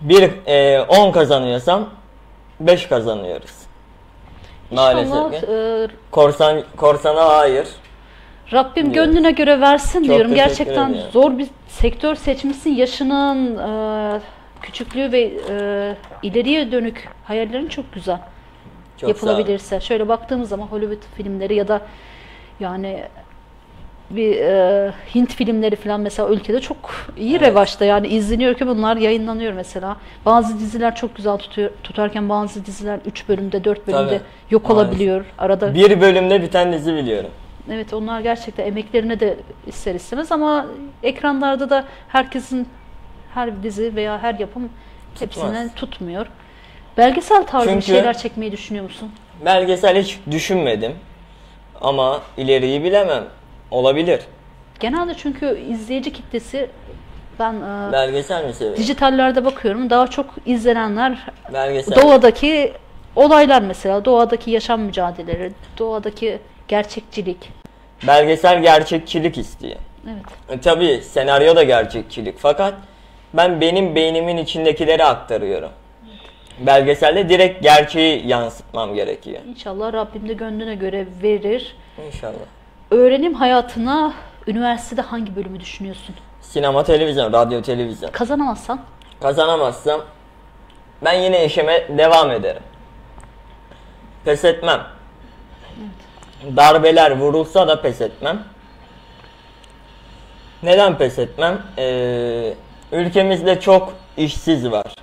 Bir 0.00 0.30
10 0.88 1.12
kazanıyorsam 1.12 1.88
5 2.60 2.86
kazanıyoruz. 2.86 3.50
Maalesef 4.70 5.06
İnşallah 5.06 5.42
e, 5.84 5.88
Korsan 6.10 6.62
korsana 6.76 7.28
hayır. 7.28 7.68
Rabbim 8.52 8.94
Diyorum. 8.94 9.12
gönlüne 9.12 9.30
göre 9.30 9.60
versin 9.60 9.98
Çok 10.04 10.08
diyorum. 10.16 10.34
Gerçekten 10.34 10.90
ediyorum. 10.90 11.10
zor 11.12 11.38
bir 11.38 11.46
sektör 11.68 12.14
seçmişsin. 12.14 12.70
Yaşının 12.74 13.56
e, 14.16 14.20
küçüklüğü 14.62 15.12
ve 15.12 15.32
e, 15.50 15.96
ileriye 16.22 16.72
dönük 16.72 17.08
hayallerin 17.24 17.68
çok 17.68 17.92
güzel. 17.92 18.18
Çok 18.96 19.08
yapılabilirse. 19.08 19.80
Şöyle 19.80 20.08
baktığımız 20.08 20.48
zaman 20.48 20.66
Hollywood 20.66 21.02
filmleri 21.16 21.54
ya 21.54 21.68
da 21.68 21.80
yani 22.60 23.02
bir 24.10 24.36
e, 24.36 24.92
Hint 25.14 25.34
filmleri 25.34 25.76
falan 25.76 26.00
mesela 26.00 26.28
ülkede 26.28 26.60
çok 26.60 26.76
iyi 27.16 27.36
Evet. 27.36 27.42
revaçta 27.48 27.84
yani 27.84 28.08
izleniyor 28.08 28.54
ki 28.54 28.66
bunlar 28.66 28.96
yayınlanıyor 28.96 29.52
mesela. 29.52 29.96
Bazı 30.26 30.58
diziler 30.58 30.94
çok 30.94 31.16
güzel 31.16 31.36
tutuyor, 31.36 31.70
tutarken 31.82 32.28
bazı 32.28 32.66
diziler 32.66 32.98
3 33.06 33.28
bölümde 33.28 33.64
4 33.64 33.86
bölümde 33.86 34.08
Tabii. 34.08 34.20
yok 34.50 34.68
Maalesef. 34.68 34.88
olabiliyor. 34.88 35.24
Arada. 35.38 35.74
Bir 35.74 36.00
bölümde 36.00 36.42
biten 36.42 36.72
dizi 36.72 36.94
biliyorum. 36.94 37.30
Evet 37.70 37.92
onlar 37.92 38.20
gerçekten 38.20 38.66
emeklerine 38.66 39.20
de 39.20 39.36
ister 39.66 39.94
istemez 39.94 40.32
ama 40.32 40.66
ekranlarda 41.02 41.70
da 41.70 41.84
herkesin 42.08 42.68
her 43.34 43.62
dizi 43.62 43.96
veya 43.96 44.22
her 44.22 44.34
yapım 44.38 44.68
hepsinden 45.18 45.68
tutmuyor. 45.74 46.26
Belgesel 46.96 47.46
tarzı 47.46 47.66
bir 47.66 47.72
Çünkü- 47.72 47.86
şeyler 47.86 48.18
çekmeyi 48.18 48.52
düşünüyor 48.52 48.84
musun? 48.84 49.10
Belgesel 49.44 50.02
hiç 50.02 50.18
düşünmedim. 50.30 50.92
Ama 51.80 52.20
ileriyi 52.36 52.84
bilemem. 52.84 53.24
Olabilir. 53.70 54.20
Genelde 54.80 55.14
çünkü 55.14 55.58
izleyici 55.70 56.12
kitlesi 56.12 56.70
ben 57.38 57.54
e, 57.54 57.92
Belgesel 57.92 58.44
mi 58.44 58.54
seviyorsun? 58.54 58.82
dijitallerde 58.82 59.44
bakıyorum 59.44 59.90
daha 59.90 60.06
çok 60.06 60.26
izlenenler 60.46 61.26
Belgesel. 61.52 62.02
doğadaki 62.02 62.72
olaylar 63.16 63.62
mesela 63.62 64.04
doğadaki 64.04 64.50
yaşam 64.50 64.80
mücadeleleri, 64.80 65.52
doğadaki 65.78 66.38
gerçekçilik. 66.70 67.50
Belgesel 68.06 68.62
gerçekçilik 68.62 69.38
istiyor. 69.38 69.76
Evet. 70.06 70.58
E, 70.58 70.60
tabii 70.60 71.00
senaryo 71.02 71.56
da 71.56 71.62
gerçekçilik 71.62 72.38
fakat 72.38 72.74
ben 73.34 73.60
benim 73.60 73.94
beynimin 73.94 74.36
içindekileri 74.36 75.04
aktarıyorum. 75.04 75.70
Belgeselde 76.58 77.28
direkt 77.28 77.62
gerçeği 77.62 78.26
yansıtmam 78.26 78.94
gerekiyor. 78.94 79.40
İnşallah 79.48 79.92
Rabbim 79.92 80.28
de 80.28 80.32
gönlüne 80.32 80.74
göre 80.74 81.06
verir. 81.22 81.76
İnşallah. 82.06 82.34
Öğrenim 82.90 83.34
hayatına 83.34 84.12
üniversitede 84.46 85.00
hangi 85.00 85.36
bölümü 85.36 85.60
düşünüyorsun? 85.60 86.14
Sinema, 86.40 86.84
televizyon, 86.84 87.32
radyo, 87.32 87.62
televizyon. 87.62 88.10
Kazanamazsan 88.10 88.80
Kazanamazsam 89.20 90.00
ben 91.04 91.12
yine 91.12 91.44
işime 91.44 91.98
devam 91.98 92.30
ederim. 92.30 92.62
Pes 94.24 94.44
etmem. 94.44 94.80
Darbeler 96.56 97.10
vurulsa 97.18 97.68
da 97.68 97.82
pes 97.82 98.00
etmem. 98.00 98.44
Neden 100.62 100.98
pes 100.98 101.18
etmem? 101.18 101.62
Ee, 101.78 102.54
ülkemizde 102.92 103.60
çok 103.60 103.94
işsiz 104.16 104.70
var. 104.70 104.94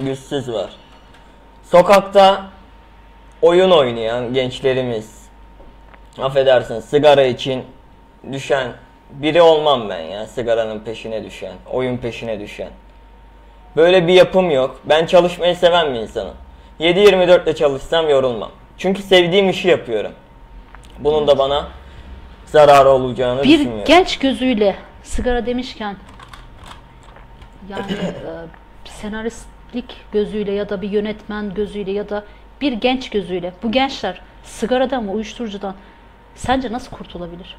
Güçsüz 0.00 0.52
var. 0.52 0.70
Sokakta 1.62 2.44
oyun 3.42 3.70
oynayan 3.70 4.34
gençlerimiz, 4.34 5.28
affedersin 6.18 6.80
sigara 6.80 7.22
için 7.22 7.64
düşen 8.32 8.72
biri 9.10 9.42
olmam 9.42 9.88
ben 9.88 10.00
ya. 10.00 10.26
Sigaranın 10.26 10.80
peşine 10.80 11.24
düşen, 11.24 11.52
oyun 11.72 11.96
peşine 11.96 12.40
düşen. 12.40 12.70
Böyle 13.76 14.06
bir 14.06 14.12
yapım 14.12 14.50
yok. 14.50 14.80
Ben 14.84 15.06
çalışmayı 15.06 15.56
seven 15.56 15.94
bir 15.94 15.98
insanım. 15.98 16.34
7-24 16.80 17.46
de 17.46 17.54
çalışsam 17.54 18.08
yorulmam. 18.08 18.50
Çünkü 18.78 19.02
sevdiğim 19.02 19.48
işi 19.48 19.68
yapıyorum. 19.68 20.12
Bunun 21.00 21.26
da 21.28 21.38
bana 21.38 21.68
zararı 22.46 22.88
olacağını 22.88 23.42
bir 23.42 23.48
düşünmüyorum. 23.48 23.84
genç 23.84 24.18
gözüyle 24.18 24.76
sigara 25.02 25.46
demişken 25.46 25.96
Yani 27.68 27.92
e, 27.92 28.90
senaristlik 28.90 29.96
gözüyle 30.12 30.52
ya 30.52 30.68
da 30.68 30.82
bir 30.82 30.90
yönetmen 30.90 31.54
gözüyle 31.54 31.90
ya 31.92 32.08
da 32.08 32.24
bir 32.60 32.72
genç 32.72 33.10
gözüyle 33.10 33.52
bu 33.62 33.72
gençler 33.72 34.20
sigaradan 34.44 35.04
mı 35.04 35.12
uyuşturucudan 35.12 35.74
sence 36.34 36.72
nasıl 36.72 36.90
kurtulabilir? 36.96 37.56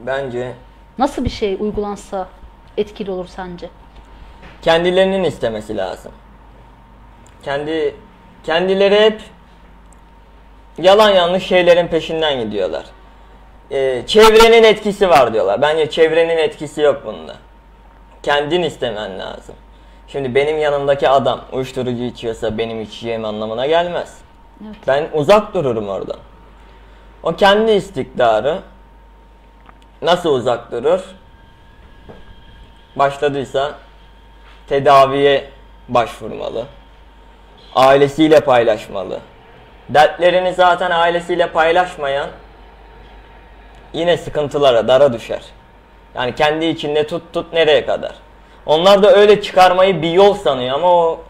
Bence 0.00 0.52
Nasıl 0.98 1.24
bir 1.24 1.30
şey 1.30 1.56
uygulansa 1.60 2.28
etkili 2.76 3.10
olur 3.10 3.26
sence? 3.26 3.70
kendilerinin 4.62 5.24
istemesi 5.24 5.76
lazım. 5.76 6.12
Kendi 7.42 7.94
kendileri 8.44 9.00
hep 9.00 9.22
yalan 10.78 11.10
yanlış 11.10 11.46
şeylerin 11.46 11.86
peşinden 11.88 12.40
gidiyorlar. 12.40 12.84
Ee, 13.70 14.02
çevrenin 14.06 14.62
etkisi 14.62 15.08
var 15.08 15.34
diyorlar. 15.34 15.62
Bence 15.62 15.90
çevrenin 15.90 16.36
etkisi 16.38 16.80
yok 16.80 17.02
bunda. 17.06 17.36
Kendin 18.22 18.62
istemen 18.62 19.18
lazım. 19.18 19.54
Şimdi 20.08 20.34
benim 20.34 20.58
yanımdaki 20.58 21.08
adam 21.08 21.40
uyuşturucu 21.52 22.02
içiyorsa 22.02 22.58
benim 22.58 22.80
içeceğim 22.80 23.24
anlamına 23.24 23.66
gelmez. 23.66 24.18
Evet. 24.64 24.76
Ben 24.86 25.08
uzak 25.12 25.54
dururum 25.54 25.88
oradan. 25.88 26.16
O 27.22 27.36
kendi 27.36 27.72
istikdarı 27.72 28.58
nasıl 30.02 30.34
uzak 30.34 30.72
durur? 30.72 31.00
Başladıysa 32.96 33.74
tedaviye 34.68 35.50
başvurmalı. 35.88 36.64
Ailesiyle 37.74 38.40
paylaşmalı. 38.40 39.20
Dertlerini 39.88 40.52
zaten 40.52 40.90
ailesiyle 40.90 41.46
paylaşmayan 41.52 42.28
yine 43.92 44.16
sıkıntılara, 44.16 44.88
dara 44.88 45.12
düşer. 45.12 45.42
Yani 46.14 46.34
kendi 46.34 46.64
içinde 46.64 47.06
tut 47.06 47.22
tut 47.32 47.52
nereye 47.52 47.86
kadar. 47.86 48.14
Onlar 48.66 49.02
da 49.02 49.12
öyle 49.12 49.42
çıkarmayı 49.42 50.02
bir 50.02 50.10
yol 50.10 50.34
sanıyor 50.34 50.74
ama 50.74 50.92
o 50.92 51.20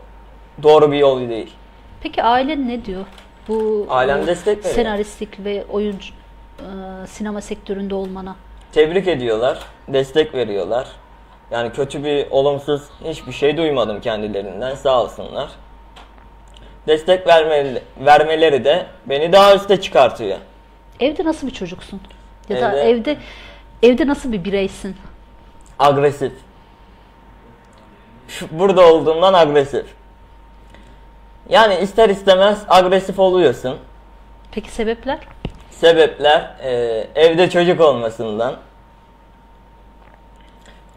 doğru 0.62 0.92
bir 0.92 0.98
yol 0.98 1.28
değil. 1.28 1.52
Peki 2.02 2.22
ailen 2.22 2.68
ne 2.68 2.84
diyor? 2.84 3.04
Bu 3.48 3.86
Ailem 3.90 4.26
destek 4.26 4.58
veriyor. 4.58 4.74
senaristlik 4.74 5.44
ve 5.44 5.64
oyuncu 5.70 6.14
e, 6.58 6.66
sinema 7.06 7.40
sektöründe 7.40 7.94
olmana. 7.94 8.36
Tebrik 8.72 9.08
ediyorlar, 9.08 9.58
destek 9.88 10.34
veriyorlar. 10.34 10.88
Yani 11.50 11.72
kötü 11.72 12.04
bir 12.04 12.30
olumsuz 12.30 12.82
hiçbir 13.04 13.32
şey 13.32 13.56
duymadım 13.56 14.00
kendilerinden 14.00 14.74
sağ 14.74 15.02
olsunlar. 15.02 15.48
Destek 16.88 17.26
vermeli, 17.26 17.82
vermeleri 18.00 18.64
de 18.64 18.86
beni 19.06 19.32
daha 19.32 19.54
üste 19.54 19.80
çıkartıyor. 19.80 20.38
Evde 21.00 21.24
nasıl 21.24 21.46
bir 21.46 21.52
çocuksun? 21.52 22.00
Ya 22.48 22.60
da 22.60 22.72
Evde- 22.72 22.90
evde 22.90 23.16
evde 23.82 24.06
nasıl 24.06 24.32
bir 24.32 24.44
bireysin? 24.44 24.96
Agresif. 25.78 26.32
Şu, 28.28 28.46
burada 28.50 28.92
olduğumdan 28.92 29.34
agresif. 29.34 29.86
Yani 31.48 31.74
ister 31.78 32.08
istemez 32.08 32.58
agresif 32.68 33.18
oluyorsun. 33.18 33.78
Peki 34.52 34.70
sebepler? 34.70 35.18
Sebepler 35.70 36.54
e, 36.62 36.70
evde 37.14 37.50
çocuk 37.50 37.80
olmasından. 37.80 38.56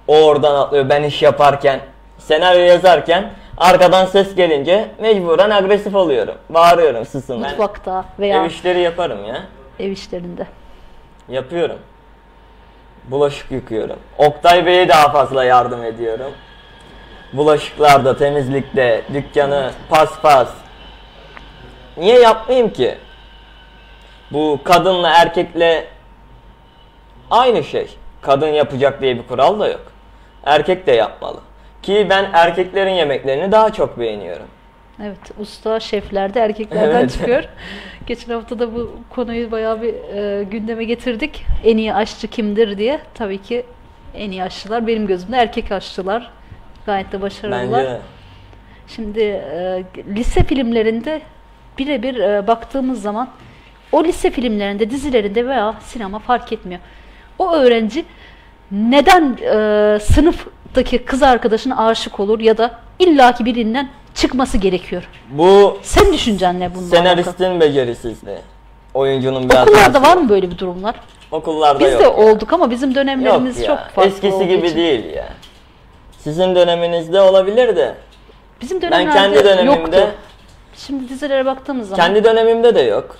O 0.07 0.15
oradan 0.23 0.55
atlıyor 0.55 0.89
ben 0.89 1.03
iş 1.03 1.21
yaparken, 1.21 1.79
senaryo 2.19 2.61
yazarken 2.61 3.31
arkadan 3.61 4.05
ses 4.05 4.35
gelince 4.35 4.91
mecburen 4.99 5.49
agresif 5.49 5.95
oluyorum. 5.95 6.35
Bağırıyorum 6.49 7.05
susun. 7.05 7.43
Ben 7.43 7.49
Mutfakta 7.49 8.05
veya 8.19 8.43
ev 8.43 8.49
işleri 8.49 8.79
yaparım 8.79 9.25
ya. 9.25 9.43
ev 9.79 9.91
işlerinde. 9.91 10.47
Yapıyorum. 11.29 11.79
Bulaşık 13.03 13.51
yıkıyorum. 13.51 13.99
Oktay 14.17 14.65
Bey'e 14.65 14.89
daha 14.89 15.11
fazla 15.11 15.43
yardım 15.43 15.83
ediyorum. 15.83 16.31
Bulaşıklarda, 17.33 18.17
temizlikte, 18.17 19.01
dükkanı 19.13 19.71
paspas. 19.89 20.49
Niye 21.97 22.19
yapmayayım 22.19 22.69
ki? 22.73 22.97
Bu 24.31 24.59
kadınla 24.63 25.09
erkekle 25.09 25.85
aynı 27.31 27.63
şey. 27.63 27.97
Kadın 28.21 28.47
yapacak 28.47 29.01
diye 29.01 29.17
bir 29.17 29.27
kural 29.27 29.59
da 29.59 29.67
yok. 29.67 29.81
Erkek 30.45 30.87
de 30.87 30.91
yapmalı. 30.91 31.39
Ki 31.81 32.07
ben 32.09 32.29
erkeklerin 32.33 32.91
yemeklerini 32.91 33.51
daha 33.51 33.73
çok 33.73 33.99
beğeniyorum. 33.99 34.45
Evet, 35.03 35.31
usta 35.39 35.79
şefler 35.79 36.33
de 36.33 36.39
erkeklerden 36.39 36.95
Evet. 36.99 37.11
çıkıyor. 37.11 37.43
Geçen 38.07 38.33
hafta 38.33 38.59
da 38.59 38.75
bu 38.75 38.95
konuyu 39.09 39.51
bayağı 39.51 39.81
bir 39.81 39.93
e, 39.93 40.43
gündeme 40.43 40.83
getirdik. 40.83 41.45
En 41.63 41.77
iyi 41.77 41.93
aşçı 41.93 42.27
kimdir 42.27 42.77
diye. 42.77 42.99
Tabii 43.13 43.37
ki 43.37 43.65
en 44.15 44.31
iyi 44.31 44.43
aşçılar 44.43 44.87
benim 44.87 45.07
gözümde 45.07 45.37
erkek 45.37 45.71
aşçılar. 45.71 46.31
Gayet 46.85 47.11
de 47.11 47.21
başarılılar. 47.21 47.85
Bence 47.85 47.99
Şimdi 48.87 49.19
e, 49.19 49.83
lise 50.15 50.43
filmlerinde 50.43 51.21
birebir 51.77 52.15
e, 52.15 52.47
baktığımız 52.47 53.01
zaman 53.01 53.29
o 53.91 54.03
lise 54.03 54.31
filmlerinde, 54.31 54.89
dizilerinde 54.89 55.47
veya 55.47 55.75
sinema 55.81 56.19
fark 56.19 56.53
etmiyor. 56.53 56.81
O 57.39 57.53
öğrenci 57.53 58.05
neden 58.71 59.37
e, 59.41 59.99
sınıftaki 60.73 61.05
kız 61.05 61.23
arkadaşına 61.23 61.87
aşık 61.87 62.19
olur 62.19 62.39
ya 62.39 62.57
da 62.57 62.71
illaki 62.99 63.45
birinden 63.45 63.89
çıkması 64.13 64.57
gerekiyor? 64.57 65.03
bu 65.29 65.77
Sen 65.81 66.13
düşüncen 66.13 66.59
ne 66.59 66.75
bununla 66.75 66.87
alakalı? 66.95 67.03
senaristin 67.09 67.59
becerisizliği. 67.59 68.37
Oyuncunun 68.93 69.49
bir 69.49 69.55
Okullarda 69.55 70.01
var 70.01 70.17
mı 70.17 70.29
böyle 70.29 70.51
bir 70.51 70.57
durumlar? 70.57 70.95
Okullarda 71.31 71.79
Biz 71.79 71.91
yok. 71.91 71.99
de 71.99 72.03
ya. 72.03 72.13
olduk 72.13 72.53
ama 72.53 72.71
bizim 72.71 72.95
dönemlerimiz 72.95 73.59
Yok 73.59 73.69
ya, 73.69 73.75
çok 73.77 73.95
farklı 73.95 74.11
Eskisi 74.11 74.47
gibi 74.47 74.67
için. 74.67 74.77
değil 74.77 75.13
ya. 75.15 75.27
Sizin 76.19 76.55
döneminizde 76.55 77.21
olabilir 77.21 77.75
de 77.75 77.95
Bizim 78.61 78.81
ben 78.81 78.91
dönemlerde 78.91 79.13
kendi 79.19 79.43
dönemimde 79.45 79.97
yoktu. 79.97 80.15
Şimdi 80.75 81.09
dizilere 81.09 81.45
baktığımız 81.45 81.89
zaman 81.89 82.05
kendi 82.05 82.23
dönemimde 82.23 82.75
de 82.75 82.81
yok. 82.81 83.17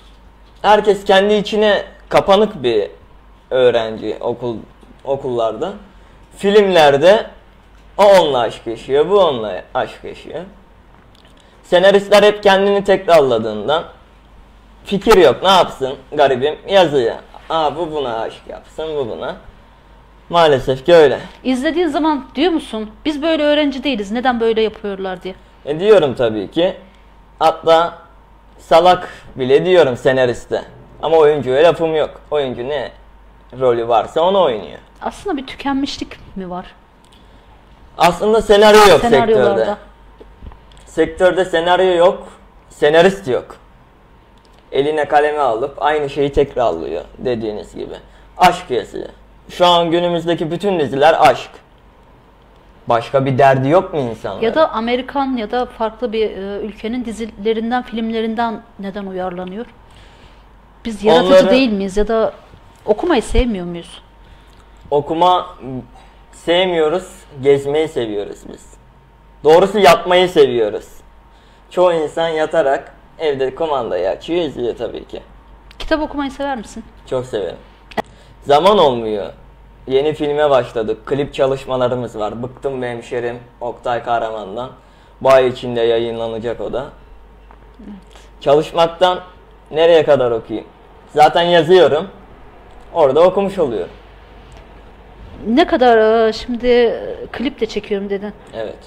Herkes 0.62 1.06
kendi 1.06 1.34
içine 1.34 1.84
kapanık 2.10 2.64
bir 2.64 2.88
öğrenci 3.50 4.18
okul 4.22 4.58
okullarda. 5.04 5.74
Filmlerde 6.38 7.26
o 7.98 8.04
onunla 8.04 8.40
aşk 8.40 8.68
yaşıyor, 8.68 9.10
bu 9.10 9.20
onunla 9.20 9.62
aşk 9.74 10.04
yaşıyor. 10.04 10.40
Senaristler 11.64 12.24
hep 12.24 12.44
kendini 12.44 12.84
tekrarladığından 12.84 13.84
fikir 14.84 15.18
yok. 15.18 15.44
Ne 15.44 15.50
yapsın 15.50 15.96
garibim? 16.12 16.56
Yazıyor. 16.68 17.16
Aa 17.50 17.76
bu 17.76 17.92
buna 17.92 18.20
aşk 18.20 18.42
yapsın, 18.50 18.86
bu 18.98 19.10
buna. 19.10 19.36
Maalesef 20.30 20.86
ki 20.86 20.94
öyle. 20.94 21.20
izlediğin 21.44 21.88
zaman 21.88 22.26
diyor 22.36 22.52
musun 22.52 22.92
biz 23.06 23.22
böyle 23.22 23.44
öğrenci 23.44 23.84
değiliz 23.84 24.12
neden 24.12 24.40
böyle 24.40 24.62
yapıyorlar 24.62 25.24
diye. 25.24 25.36
E 25.66 25.80
diyorum 25.80 26.16
tabii 26.16 26.52
ki. 26.52 26.74
Hatta 27.40 27.98
salak 28.58 29.10
bile 29.36 29.66
diyorum 29.66 29.98
senariste. 29.98 30.64
Ama 31.02 31.18
oyuncuya 31.18 31.64
lafım 31.64 31.96
yok. 31.96 32.22
Oyuncu 32.32 32.70
ne 32.70 32.92
rolü 33.60 33.88
varsa 33.88 34.22
onu 34.22 34.42
oynuyor. 34.42 34.80
Aslında 35.02 35.38
bir 35.38 35.48
tükenmişlik 35.48 36.36
mi 36.36 36.50
var 36.50 36.66
Aslında 38.02 38.42
senaryo 38.42 38.88
yok 38.90 39.02
sektörde. 39.02 39.76
Sektörde 40.86 41.46
senaryo 41.46 41.96
yok, 41.96 42.28
senarist 42.70 43.28
yok. 43.28 43.56
Eline 44.72 45.06
kalemi 45.08 45.40
alıp 45.40 45.82
aynı 45.82 46.10
şeyi 46.10 46.32
tekrarlıyor 46.32 47.04
dediğiniz 47.18 47.76
gibi. 47.76 47.94
Aşk 48.38 48.72
yazıyor. 48.72 49.10
Şu 49.50 49.66
an 49.66 49.92
günümüzdeki 49.92 50.52
bütün 50.52 50.80
diziler 50.80 51.16
aşk. 51.20 51.52
Başka 52.88 53.26
bir 53.26 53.38
derdi 53.38 53.70
yok 53.70 53.94
mu 53.94 54.00
insanların? 54.00 54.46
Ya 54.46 54.56
da 54.56 54.72
Amerikan 54.72 55.38
ya 55.38 55.52
da 55.52 55.66
farklı 55.66 56.14
bir 56.14 56.32
e, 56.32 56.60
ülkenin 56.62 57.06
dizilerinden, 57.06 57.84
filmlerinden 57.84 58.62
neden 58.80 59.06
uyarlanıyor? 59.06 59.66
Biz 60.86 61.04
yaratıcı 61.04 61.34
Onları- 61.34 61.52
değil 61.52 61.72
miyiz 61.72 61.98
ya 61.98 62.08
da 62.08 62.34
okumayı 62.86 63.22
sevmiyor 63.22 63.66
muyuz? 63.66 64.02
Okuma 64.92 65.48
sevmiyoruz, 66.46 67.08
gezmeyi 67.42 67.88
seviyoruz 67.88 68.40
biz. 68.54 68.74
Doğrusu 69.44 69.80
yatmayı 69.80 70.30
seviyoruz. 70.30 70.88
Çoğu 71.70 71.94
insan 71.94 72.28
yatarak 72.28 72.96
evde 73.20 73.56
kumandayı 73.56 74.10
açıyor, 74.10 74.42
izliyor 74.42 74.78
tabii 74.78 75.08
ki. 75.08 75.22
Kitap 75.80 76.02
okumayı 76.02 76.32
sever 76.32 76.58
misin? 76.58 76.84
Çok 77.10 77.26
severim. 77.26 77.58
Zaman 78.44 78.78
olmuyor. 78.78 79.26
Yeni 79.88 80.14
filme 80.14 80.50
başladık. 80.50 81.06
Klip 81.06 81.34
çalışmalarımız 81.34 82.20
var. 82.20 82.44
Bıktım 82.44 82.82
be 82.82 82.90
hemşerim 82.90 83.40
Oktay 83.62 84.04
Kahraman'dan. 84.04 84.70
Bu 85.22 85.30
ay 85.30 85.48
içinde 85.48 85.82
yayınlanacak 85.82 86.62
o 86.62 86.74
da. 86.74 86.86
Çalışmaktan 88.42 89.20
nereye 89.72 90.06
kadar 90.06 90.32
okuyayım? 90.32 90.68
Zaten 91.16 91.42
yazıyorum. 91.42 92.08
Orada 92.94 93.22
okumuş 93.22 93.60
oluyorum. 93.60 94.01
Ne 95.48 95.68
kadar 95.68 96.28
e, 96.28 96.34
şimdi 96.34 97.00
klip 97.32 97.62
de 97.62 97.66
çekiyorum 97.66 98.10
dedin. 98.10 98.34
Evet. 98.54 98.78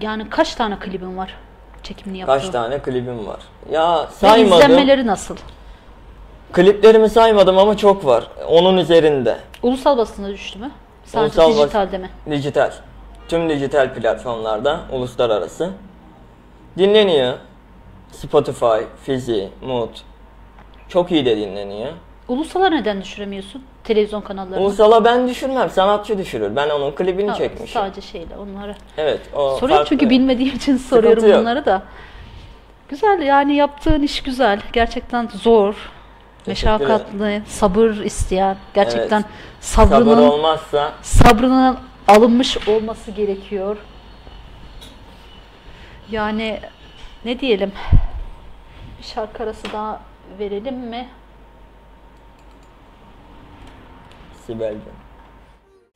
Yani 0.00 0.30
kaç 0.30 0.54
tane 0.54 0.78
klibin 0.78 1.16
var 1.16 1.34
çekimini 1.82 2.18
yaptığın? 2.18 2.38
Kaç 2.38 2.48
tane 2.48 2.78
klibim 2.78 3.26
var? 3.26 3.40
Ya 3.70 4.02
Ve 4.02 4.06
saymadım. 4.12 4.52
izlenmeleri 4.58 5.06
nasıl? 5.06 5.36
Kliplerimi 6.52 7.08
saymadım 7.08 7.58
ama 7.58 7.76
çok 7.76 8.04
var. 8.06 8.24
Onun 8.48 8.76
üzerinde. 8.76 9.36
Ulusal 9.62 9.98
basına 9.98 10.28
düştü 10.28 10.58
mü? 10.58 10.70
Sadece 11.04 11.40
Ulusal 11.42 11.62
dijitalde 11.62 11.98
mi? 11.98 12.10
Dijital. 12.30 12.70
Tüm 13.28 13.48
dijital 13.48 13.94
platformlarda 13.94 14.80
uluslararası. 14.92 15.70
Dinleniyor. 16.78 17.34
Spotify, 18.12 18.84
Fizi, 19.04 19.48
Mood. 19.62 19.88
Çok 20.88 21.12
iyi 21.12 21.26
de 21.26 21.36
dinleniyor. 21.36 21.92
Ulusala 22.28 22.68
neden 22.70 23.00
düşüremiyorsun? 23.02 23.62
Televizyon 23.88 24.20
kanallarına. 24.20 24.64
Ulusal'a 24.64 25.04
ben 25.04 25.28
düşürmem, 25.28 25.70
sanatçı 25.70 26.18
düşürür. 26.18 26.56
Ben 26.56 26.70
onun 26.70 26.92
klibini 26.92 27.30
Ha, 27.30 27.34
çekmişim. 27.36 27.80
Sadece 27.80 28.00
şeyle 28.00 28.36
onları. 28.36 28.76
Evet, 28.96 29.20
o 29.34 29.36
Soruyorum 29.50 29.68
farklı. 29.68 29.88
çünkü 29.88 30.10
bilmediğim 30.10 30.56
için 30.56 30.76
soruyorum 30.76 31.28
yok. 31.28 31.40
bunları 31.40 31.64
da. 31.64 31.82
Güzel 32.88 33.22
yani 33.22 33.54
yaptığın 33.56 34.02
iş 34.02 34.22
güzel. 34.22 34.60
Gerçekten 34.72 35.28
zor. 35.28 35.74
Meşakkatli, 36.46 37.42
sabır 37.46 37.90
isteyen, 37.90 38.56
gerçekten 38.74 39.20
Evet. 39.20 39.30
sabrının 39.60 40.14
Sabır 40.14 40.22
olmazsa 40.28 40.92
sabrının 41.02 41.76
alınmış 42.08 42.68
olması 42.68 43.10
gerekiyor. 43.10 43.76
Yani 46.10 46.60
ne 47.24 47.40
diyelim? 47.40 47.72
Bir 48.98 49.04
şarkı 49.04 49.42
arası 49.42 49.72
daha 49.72 50.00
verelim 50.38 50.74
mi? 50.76 51.08
Sibel'cim. 54.48 54.80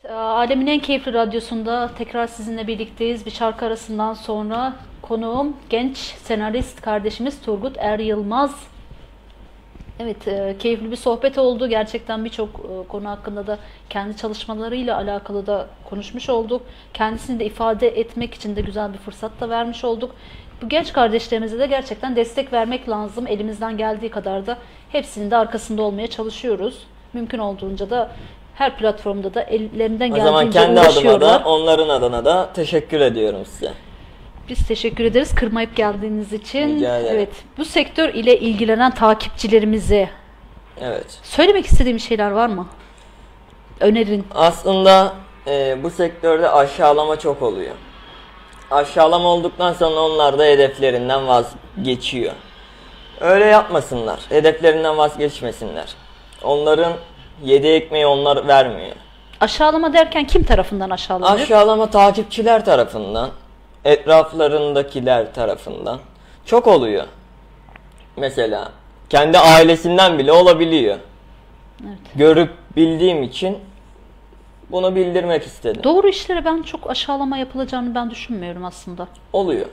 Ee, 0.05 0.13
Alemin 0.13 0.67
en 0.67 0.81
keyifli 0.81 1.13
radyosunda 1.13 1.91
tekrar 1.99 2.27
sizinle 2.27 2.67
birlikteyiz. 2.67 3.27
Bir 3.27 3.31
şarkı 3.31 3.67
arasından 3.67 4.15
sonra 4.15 4.73
konuğum 5.03 5.57
genç 5.71 5.97
senarist 5.99 6.81
kardeşimiz 6.81 7.43
Turgut 7.43 7.77
Er 7.79 7.99
Yılmaz. 7.99 8.67
Evet, 10.01 10.29
e, 10.29 10.57
keyifli 10.59 10.91
bir 10.91 10.97
sohbet 10.97 11.39
oldu. 11.39 11.69
Gerçekten 11.69 12.25
birçok 12.25 12.49
e, 12.49 12.89
konu 12.89 13.09
hakkında 13.09 13.47
da 13.47 13.59
kendi 13.91 14.17
çalışmalarıyla 14.17 14.97
alakalı 14.97 15.47
da 15.47 15.67
konuşmuş 15.85 16.29
olduk. 16.29 16.63
Kendisini 16.95 17.41
de 17.41 17.45
ifade 17.45 17.89
etmek 17.89 18.35
için 18.35 18.57
de 18.57 18.61
güzel 18.61 18.93
bir 18.93 18.99
fırsat 18.99 19.41
da 19.41 19.49
vermiş 19.49 19.85
olduk. 19.85 20.15
Bu 20.63 20.69
genç 20.69 20.93
kardeşlerimize 20.93 21.59
de 21.59 21.67
gerçekten 21.67 22.17
destek 22.17 22.53
vermek 22.53 22.89
lazım. 22.89 23.27
Elimizden 23.27 23.77
geldiği 23.77 24.11
kadar 24.11 24.47
da 24.47 24.59
hepsinin 24.93 25.31
de 25.31 25.37
arkasında 25.37 25.83
olmaya 25.83 26.07
çalışıyoruz. 26.07 26.87
Mümkün 27.13 27.39
olduğunca 27.39 27.91
da 27.91 28.11
her 28.55 28.77
platformda 28.77 29.35
da 29.35 29.43
ellerinden 29.43 30.11
O 30.11 30.17
zaman 30.17 30.45
geldiğince 30.45 30.59
kendi 30.67 30.81
adıma 30.81 30.91
uğraşıyorlar. 30.93 31.45
da 31.45 31.49
onların 31.49 31.89
adına 31.89 32.25
da 32.25 32.53
teşekkür 32.55 33.01
ediyorum 33.01 33.47
size. 33.47 33.73
Biz 34.49 34.67
teşekkür 34.69 35.05
ederiz 35.05 35.35
kırmayıp 35.35 35.77
geldiğiniz 35.77 36.33
için. 36.33 36.83
Evet, 36.85 37.29
bu 37.59 37.65
sektör 37.65 38.09
ile 38.09 38.39
ilgilenen 38.41 38.95
takipçilerimize 38.95 40.09
Evet. 40.81 41.19
söylemek 41.23 41.67
istediğim 41.67 42.01
şeyler 42.01 42.31
var 42.31 42.49
mı? 42.49 42.67
Önerin. 43.81 44.27
Aslında 44.35 45.13
e, 45.47 45.77
bu 45.83 45.91
sektörde 45.91 46.51
aşağılama 46.51 47.19
çok 47.19 47.43
oluyor. 47.43 47.75
Aşağılama 48.71 49.29
olduktan 49.29 49.73
sonra 49.73 50.01
onlar 50.01 50.39
da 50.39 50.45
hedeflerinden 50.45 51.27
vazgeçiyor. 51.29 52.33
Öyle 53.21 53.45
yapmasınlar. 53.45 54.21
Hedeflerinden 54.29 54.99
vazgeçmesinler. 54.99 55.95
Onların 56.43 56.93
yedi 57.43 57.67
ekmeği 57.67 58.07
onlar 58.07 58.49
vermiyor. 58.49 58.97
Aşağılama 59.41 59.93
derken 59.93 60.27
kim 60.27 60.45
tarafından 60.45 60.91
aşağılanıyor? 60.91 61.41
Aşağılama 61.41 61.91
takipçiler 61.91 62.65
tarafından, 62.65 63.31
etraflarındakiler 63.85 65.35
tarafından 65.35 65.99
çok 66.45 66.67
oluyor. 66.67 67.05
Mesela 68.17 68.73
kendi 69.09 69.39
ailesinden 69.39 70.19
bile 70.19 70.33
olabiliyor. 70.33 70.99
Evet. 71.85 71.99
Görüp 72.15 72.51
bildiğim 72.77 73.23
için 73.23 73.59
bunu 74.71 74.95
bildirmek 74.97 75.43
istedim. 75.43 75.85
Doğru 75.85 76.09
işlere 76.09 76.45
ben 76.45 76.63
çok 76.63 76.91
aşağılama 76.91 77.37
yapılacağını 77.37 77.95
ben 77.95 78.11
düşünmüyorum 78.11 78.65
aslında. 78.65 79.09
Oluyor. 79.33 79.67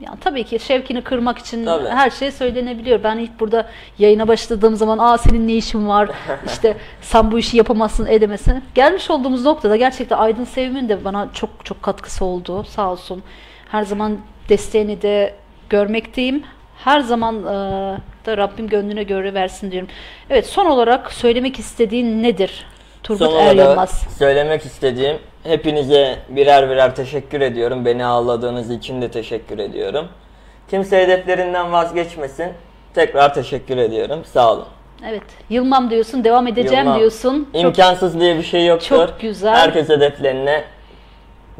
Yani 0.00 0.18
tabii 0.20 0.44
ki 0.44 0.58
şevkini 0.58 1.02
kırmak 1.02 1.38
için 1.38 1.64
Tabii. 1.64 1.88
her 1.88 2.10
şey 2.10 2.30
söylenebiliyor. 2.30 3.02
Ben 3.04 3.18
ilk 3.18 3.40
burada 3.40 3.68
yayına 3.98 4.28
başladığım 4.28 4.76
zaman 4.76 4.98
aa 4.98 5.18
senin 5.18 5.48
ne 5.48 5.54
işin 5.54 5.88
var 5.88 6.10
işte 6.46 6.76
sen 7.00 7.32
bu 7.32 7.38
işi 7.38 7.56
yapamazsın 7.56 8.06
edemezsin. 8.06 8.64
Gelmiş 8.74 9.10
olduğumuz 9.10 9.44
noktada 9.44 9.76
gerçekten 9.76 10.18
Aydın 10.18 10.44
Sevim'in 10.44 10.88
de 10.88 11.04
bana 11.04 11.28
çok 11.34 11.50
çok 11.64 11.82
katkısı 11.82 12.24
oldu 12.24 12.64
sağ 12.64 12.92
olsun. 12.92 13.22
Her 13.70 13.82
zaman 13.82 14.18
desteğini 14.48 15.02
de 15.02 15.34
görmekteyim. 15.68 16.42
Her 16.84 17.00
zaman 17.00 17.36
e, 17.42 17.50
da 18.26 18.36
Rabbim 18.36 18.68
gönlüne 18.68 19.02
göre 19.02 19.34
versin 19.34 19.70
diyorum. 19.72 19.88
Evet 20.30 20.46
son 20.46 20.66
olarak 20.66 21.12
söylemek 21.12 21.58
istediğin 21.58 22.22
nedir? 22.22 22.66
Turgut 23.02 23.30
Son 23.30 23.38
Er 23.40 23.54
Yılmaz. 23.56 24.04
söylemek 24.18 24.64
istediğim 24.64 25.16
hepinize 25.42 26.18
birer 26.28 26.70
birer 26.70 26.94
teşekkür 26.96 27.40
ediyorum. 27.40 27.84
Beni 27.84 28.06
ağırladığınız 28.06 28.70
için 28.70 29.02
de 29.02 29.10
teşekkür 29.10 29.58
ediyorum. 29.58 30.08
Kimse 30.70 31.02
hedeflerinden 31.02 31.72
vazgeçmesin. 31.72 32.52
Tekrar 32.94 33.34
teşekkür 33.34 33.76
ediyorum. 33.76 34.22
Sağ 34.24 34.52
olun. 34.52 34.64
Evet 35.08 35.22
yılmam 35.50 35.90
diyorsun 35.90 36.24
devam 36.24 36.46
edeceğim 36.46 36.84
Yılmam. 36.84 36.98
diyorsun. 36.98 37.48
Çok 37.52 37.62
İmkansız 37.62 38.20
diye 38.20 38.36
bir 38.38 38.42
şey 38.42 38.66
yoktur. 38.66 38.86
çok 38.88 39.20
güzel. 39.20 39.54
Herkes 39.56 39.88
hedeflerine 39.88 40.64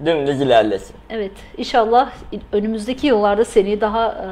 dümdüz 0.07 0.41
ilerlesin. 0.41 0.97
Evet, 1.11 1.33
inşallah 1.57 2.11
önümüzdeki 2.53 3.07
yıllarda 3.07 3.45
seni 3.45 3.81
daha 3.81 4.07
e, 4.09 4.29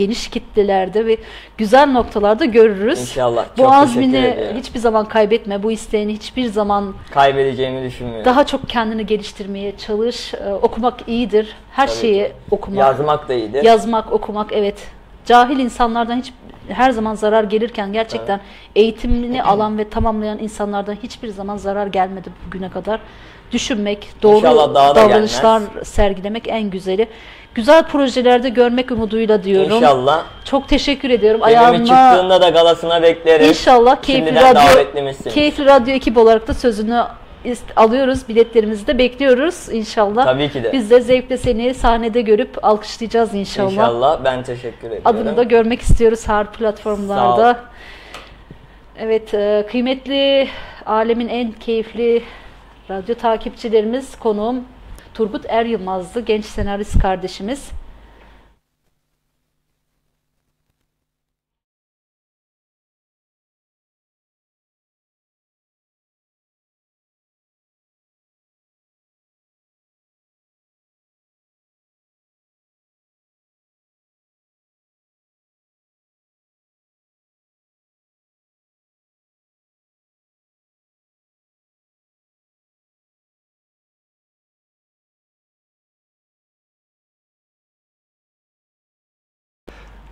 geniş 0.00 0.28
kitlelerde 0.28 1.06
ve 1.06 1.16
güzel 1.58 1.86
noktalarda 1.92 2.44
görürüz. 2.44 3.00
İnşallah. 3.00 3.44
Bu 3.58 3.62
Çok 3.62 3.72
azmini 3.72 4.12
teşekkür 4.12 4.32
ediyorum. 4.38 4.56
hiçbir 4.58 4.78
zaman 4.80 5.04
kaybetme, 5.08 5.62
bu 5.62 5.72
isteğini 5.72 6.12
hiçbir 6.12 6.46
zaman 6.46 6.94
Kaybedeceğimi 7.10 7.82
düşünmüyorum. 7.84 8.24
daha 8.24 8.46
çok 8.46 8.68
kendini 8.68 9.06
geliştirmeye 9.06 9.76
çalış. 9.76 10.34
E, 10.34 10.52
okumak 10.52 11.08
iyidir, 11.08 11.56
her 11.72 11.86
Tabii 11.86 11.96
şeyi 11.96 12.24
ki. 12.24 12.32
okumak, 12.50 12.78
Yazmak 12.78 13.28
da 13.28 13.34
iyidir. 13.34 13.62
yazmak, 13.64 14.12
okumak 14.12 14.52
evet. 14.52 14.78
Cahil 15.26 15.58
insanlardan 15.58 16.16
hiç 16.16 16.32
her 16.68 16.90
zaman 16.90 17.14
zarar 17.14 17.44
gelirken 17.44 17.92
gerçekten 17.92 18.40
eğitimini 18.76 19.42
alan 19.52 19.78
ve 19.78 19.88
tamamlayan 19.88 20.38
insanlardan 20.38 20.96
hiçbir 21.02 21.28
zaman 21.28 21.56
zarar 21.56 21.86
gelmedi 21.86 22.28
bugüne 22.46 22.70
kadar. 22.70 23.00
Düşünmek, 23.52 24.08
doğru 24.22 24.42
da 24.42 24.94
davranışlar 24.94 25.60
gelmez. 25.60 25.88
sergilemek 25.88 26.48
en 26.48 26.70
güzeli. 26.70 27.08
Güzel 27.54 27.82
projelerde 27.82 28.48
görmek 28.48 28.90
umuduyla 28.90 29.44
diyorum. 29.44 29.76
İnşallah. 29.76 30.24
Çok 30.44 30.68
teşekkür 30.68 31.10
ediyorum. 31.10 31.40
Filmi 31.44 31.86
çıktığında 31.86 32.40
da 32.40 32.48
galasına 32.48 33.02
beklerim. 33.02 33.48
İnşallah 33.48 34.02
Keyifli 34.02 34.26
Şimdiden 34.26 34.54
Radyo. 34.54 35.32
Keyifli 35.32 35.66
Radyo 35.66 35.94
ekibi 35.94 36.18
olarak 36.18 36.48
da 36.48 36.54
sözünü 36.54 37.04
alıyoruz. 37.76 38.28
Biletlerimizi 38.28 38.86
de 38.86 38.98
bekliyoruz 38.98 39.68
inşallah. 39.72 40.24
Tabii 40.24 40.48
ki 40.50 40.64
de. 40.64 40.72
Biz 40.72 40.90
de 40.90 41.00
zevkle 41.00 41.36
seni 41.36 41.74
sahnede 41.74 42.20
görüp 42.20 42.64
alkışlayacağız 42.64 43.34
inşallah. 43.34 43.70
İnşallah. 43.70 44.24
Ben 44.24 44.42
teşekkür 44.42 44.86
ediyorum. 44.86 45.02
Adını 45.04 45.36
da 45.36 45.42
görmek 45.42 45.80
istiyoruz 45.80 46.28
her 46.28 46.52
platformlarda. 46.52 47.60
Evet, 48.98 49.34
e, 49.34 49.66
kıymetli 49.70 50.48
alemin 50.86 51.28
en 51.28 51.52
keyifli 51.52 52.22
radyo 52.90 53.14
takipçilerimiz 53.14 54.18
konuğum 54.18 54.64
Turgut 55.20 55.44
Er 55.48 55.64
Yılmaz'dı. 55.64 56.20
Genç 56.20 56.44
senarist 56.44 56.98
kardeşimiz. 56.98 57.70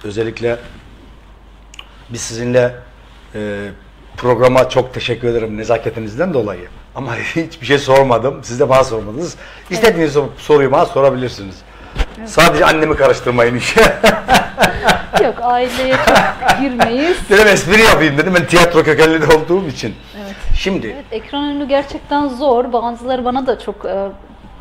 Özellikle 0.04 0.56
biz 2.08 2.20
sizinle 2.20 2.74
e, 3.34 3.68
programa 4.16 4.68
çok 4.68 4.94
teşekkür 4.94 5.28
ederim 5.28 5.56
nezaketinizden 5.56 6.34
dolayı. 6.34 6.68
Ama 6.94 7.16
hiçbir 7.36 7.66
şey 7.66 7.78
sormadım. 7.78 8.40
Siz 8.42 8.60
de 8.60 8.68
bana 8.68 8.84
sormadınız. 8.84 9.36
İstediğiniz 9.70 10.16
soruyu 10.38 10.72
bana 10.72 10.86
sorabilirsiniz. 10.86 11.56
Sadece 12.26 12.64
annemi 12.64 12.96
karıştırmayın 12.96 13.54
işe. 13.54 13.80
Yok 15.24 15.34
aileye 15.42 15.94
çok 15.96 16.60
girmeyiz. 16.60 17.16
dedim 17.30 17.46
espri 17.46 17.82
yapayım 17.82 18.18
dedim. 18.18 18.34
Ben 18.34 18.46
tiyatro 18.46 18.82
kökenli 18.82 19.22
de 19.28 19.36
olduğum 19.36 19.68
için. 19.68 19.94
Evet. 20.24 20.34
Şimdi 20.56 20.86
Evet, 20.86 21.04
ekran 21.10 21.44
önü 21.44 21.68
gerçekten 21.68 22.28
zor. 22.28 22.72
Bazıları 22.72 23.24
bana 23.24 23.46
da 23.46 23.58
çok 23.58 23.84
e, 23.84 24.08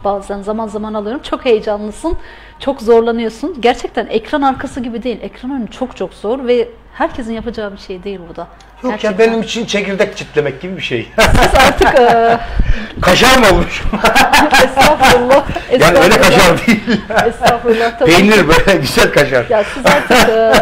bazen 0.04 0.42
zaman 0.42 0.68
zaman 0.68 0.94
alıyorum. 0.94 1.22
Çok 1.24 1.46
heyecanlısın, 1.46 2.18
çok 2.60 2.82
zorlanıyorsun. 2.82 3.56
Gerçekten 3.62 4.08
ekran 4.08 4.42
arkası 4.42 4.80
gibi 4.80 5.04
değil. 5.04 5.18
Ekran 5.22 5.52
önü 5.52 5.72
çok 5.72 5.98
çok 5.98 6.14
zor 6.14 6.48
ve 6.48 6.68
herkesin 6.94 7.34
yapacağı 7.34 7.74
bir 7.74 7.78
şey 7.78 8.04
değil 8.04 8.20
bu 8.32 8.36
da. 8.36 8.48
Yok 8.84 8.84
ya 8.84 8.90
Gerçekten. 8.92 9.28
benim 9.28 9.42
için 9.42 9.66
çekirdek 9.66 10.18
çitlemek 10.18 10.62
gibi 10.62 10.78
bir 10.78 10.82
şey. 10.82 11.08
Siz 11.20 11.56
artık 11.56 12.00
e, 12.00 12.38
kaşar 13.02 13.38
mı 13.38 13.46
olmuş? 13.54 13.82
estağfurullah, 14.64 15.46
yani 15.72 15.98
öyle 15.98 16.16
estağfurullah, 16.16 16.22
kaşar 16.22 16.68
değil. 16.68 16.80
estağfurullah. 17.28 18.00
Tabii. 18.00 18.12
Peynir 18.12 18.48
böyle 18.48 18.78
güzel 18.82 19.12
kaşar. 19.14 19.46
Ya 19.50 19.64
siz 19.74 19.86
artık 19.86 20.30
e, 20.30 20.54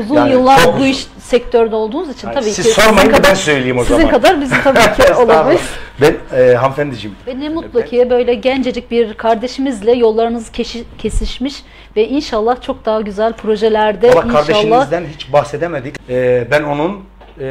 uzun 0.00 0.14
Yani 0.16 0.30
yıllar 0.32 0.62
çok 0.62 0.78
bu 0.78 0.84
iş 0.86 1.06
sektörde 1.28 1.74
olduğunuz 1.76 2.10
için 2.10 2.28
Yani 2.28 2.34
tabii 2.34 2.50
siz 2.50 2.66
ki 2.66 2.72
sormayın 2.72 2.96
sizin 2.98 3.10
da 3.12 3.16
ben 3.16 3.22
kadar, 3.22 3.34
söyleyeyim 3.34 3.78
o 3.78 3.84
sizin 3.84 3.96
zaman. 3.96 4.10
kadar 4.10 4.40
bizim 4.40 4.56
tabii 4.64 4.78
ki 5.06 5.14
olamayız. 5.18 5.60
ben 6.00 6.14
e, 6.38 6.54
hanımefendiciğim. 6.54 7.16
Ve 7.26 7.40
ne 7.40 7.48
mutlu 7.48 7.84
ki 7.84 8.06
böyle 8.10 8.34
gencecik 8.34 8.90
bir 8.90 9.14
kardeşimizle 9.14 9.92
yollarınız 9.92 10.50
keşi- 10.52 10.84
kesişmiş 10.98 11.54
ve 11.96 12.08
inşallah 12.08 12.62
çok 12.62 12.84
daha 12.84 13.00
güzel 13.00 13.32
projelerde 13.32 14.08
Valla 14.08 14.24
inşallah 14.24 14.32
kardeşinizden 14.46 15.04
hiç 15.14 15.32
bahsedemedik. 15.32 15.96
E, 16.10 16.46
ben 16.50 16.62
onun 16.62 16.92
e, 17.40 17.44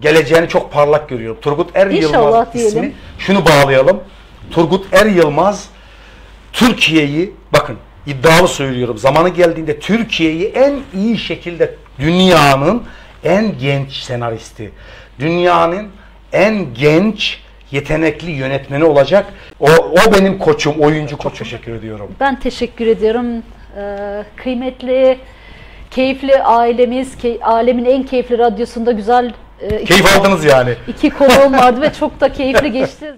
geleceğini 0.00 0.48
çok 0.48 0.72
parlak 0.72 1.08
görüyorum. 1.08 1.40
Turgut 1.40 1.70
Er 1.76 1.86
İnşallah 1.86 2.12
Yılmaz 2.24 2.52
diyelim. 2.54 2.68
ismi. 2.84 2.92
Şunu 3.18 3.42
bağlayalım. 3.46 4.00
Turgut 4.50 4.86
Er 4.94 5.06
Yılmaz 5.06 5.68
Türkiye'yi 6.52 7.32
bakın 7.52 7.76
iddialı 8.06 8.48
söylüyorum. 8.48 8.98
Zamanı 8.98 9.28
geldiğinde 9.28 9.78
Türkiye'yi 9.78 10.44
en 10.46 10.74
iyi 10.94 11.18
şekilde 11.18 11.74
dünyanın 11.98 12.82
en 13.24 13.58
genç 13.58 13.92
senaristi, 13.92 14.72
dünyanın 15.20 15.88
en 16.32 16.74
genç 16.74 17.40
yetenekli 17.70 18.30
yönetmeni 18.30 18.84
olacak. 18.84 19.26
O, 19.60 19.66
o 19.66 20.12
benim 20.18 20.38
koçum, 20.38 20.80
oyuncu 20.80 21.16
koç. 21.16 21.38
Teşekkür 21.38 21.74
ediyorum. 21.74 22.10
ben 22.20 22.40
teşekkür 22.40 22.86
ediyorum. 22.86 23.26
Ee, 23.78 24.24
kıymetli, 24.36 25.18
keyifli 25.90 26.42
ailemiz, 26.42 27.14
ke- 27.24 27.42
alemin 27.42 27.84
en 27.84 28.02
keyifli 28.02 28.38
radyosunda 28.38 28.92
güzel 28.92 29.32
e, 29.60 29.84
Keyif 29.84 30.18
aldınız 30.18 30.44
yani. 30.44 30.74
iki 30.88 31.10
konuğum 31.10 31.52
vardı 31.52 31.80
ve 31.80 31.92
çok 32.00 32.20
da 32.20 32.32
keyifli 32.32 32.72
geçti. 32.72 33.14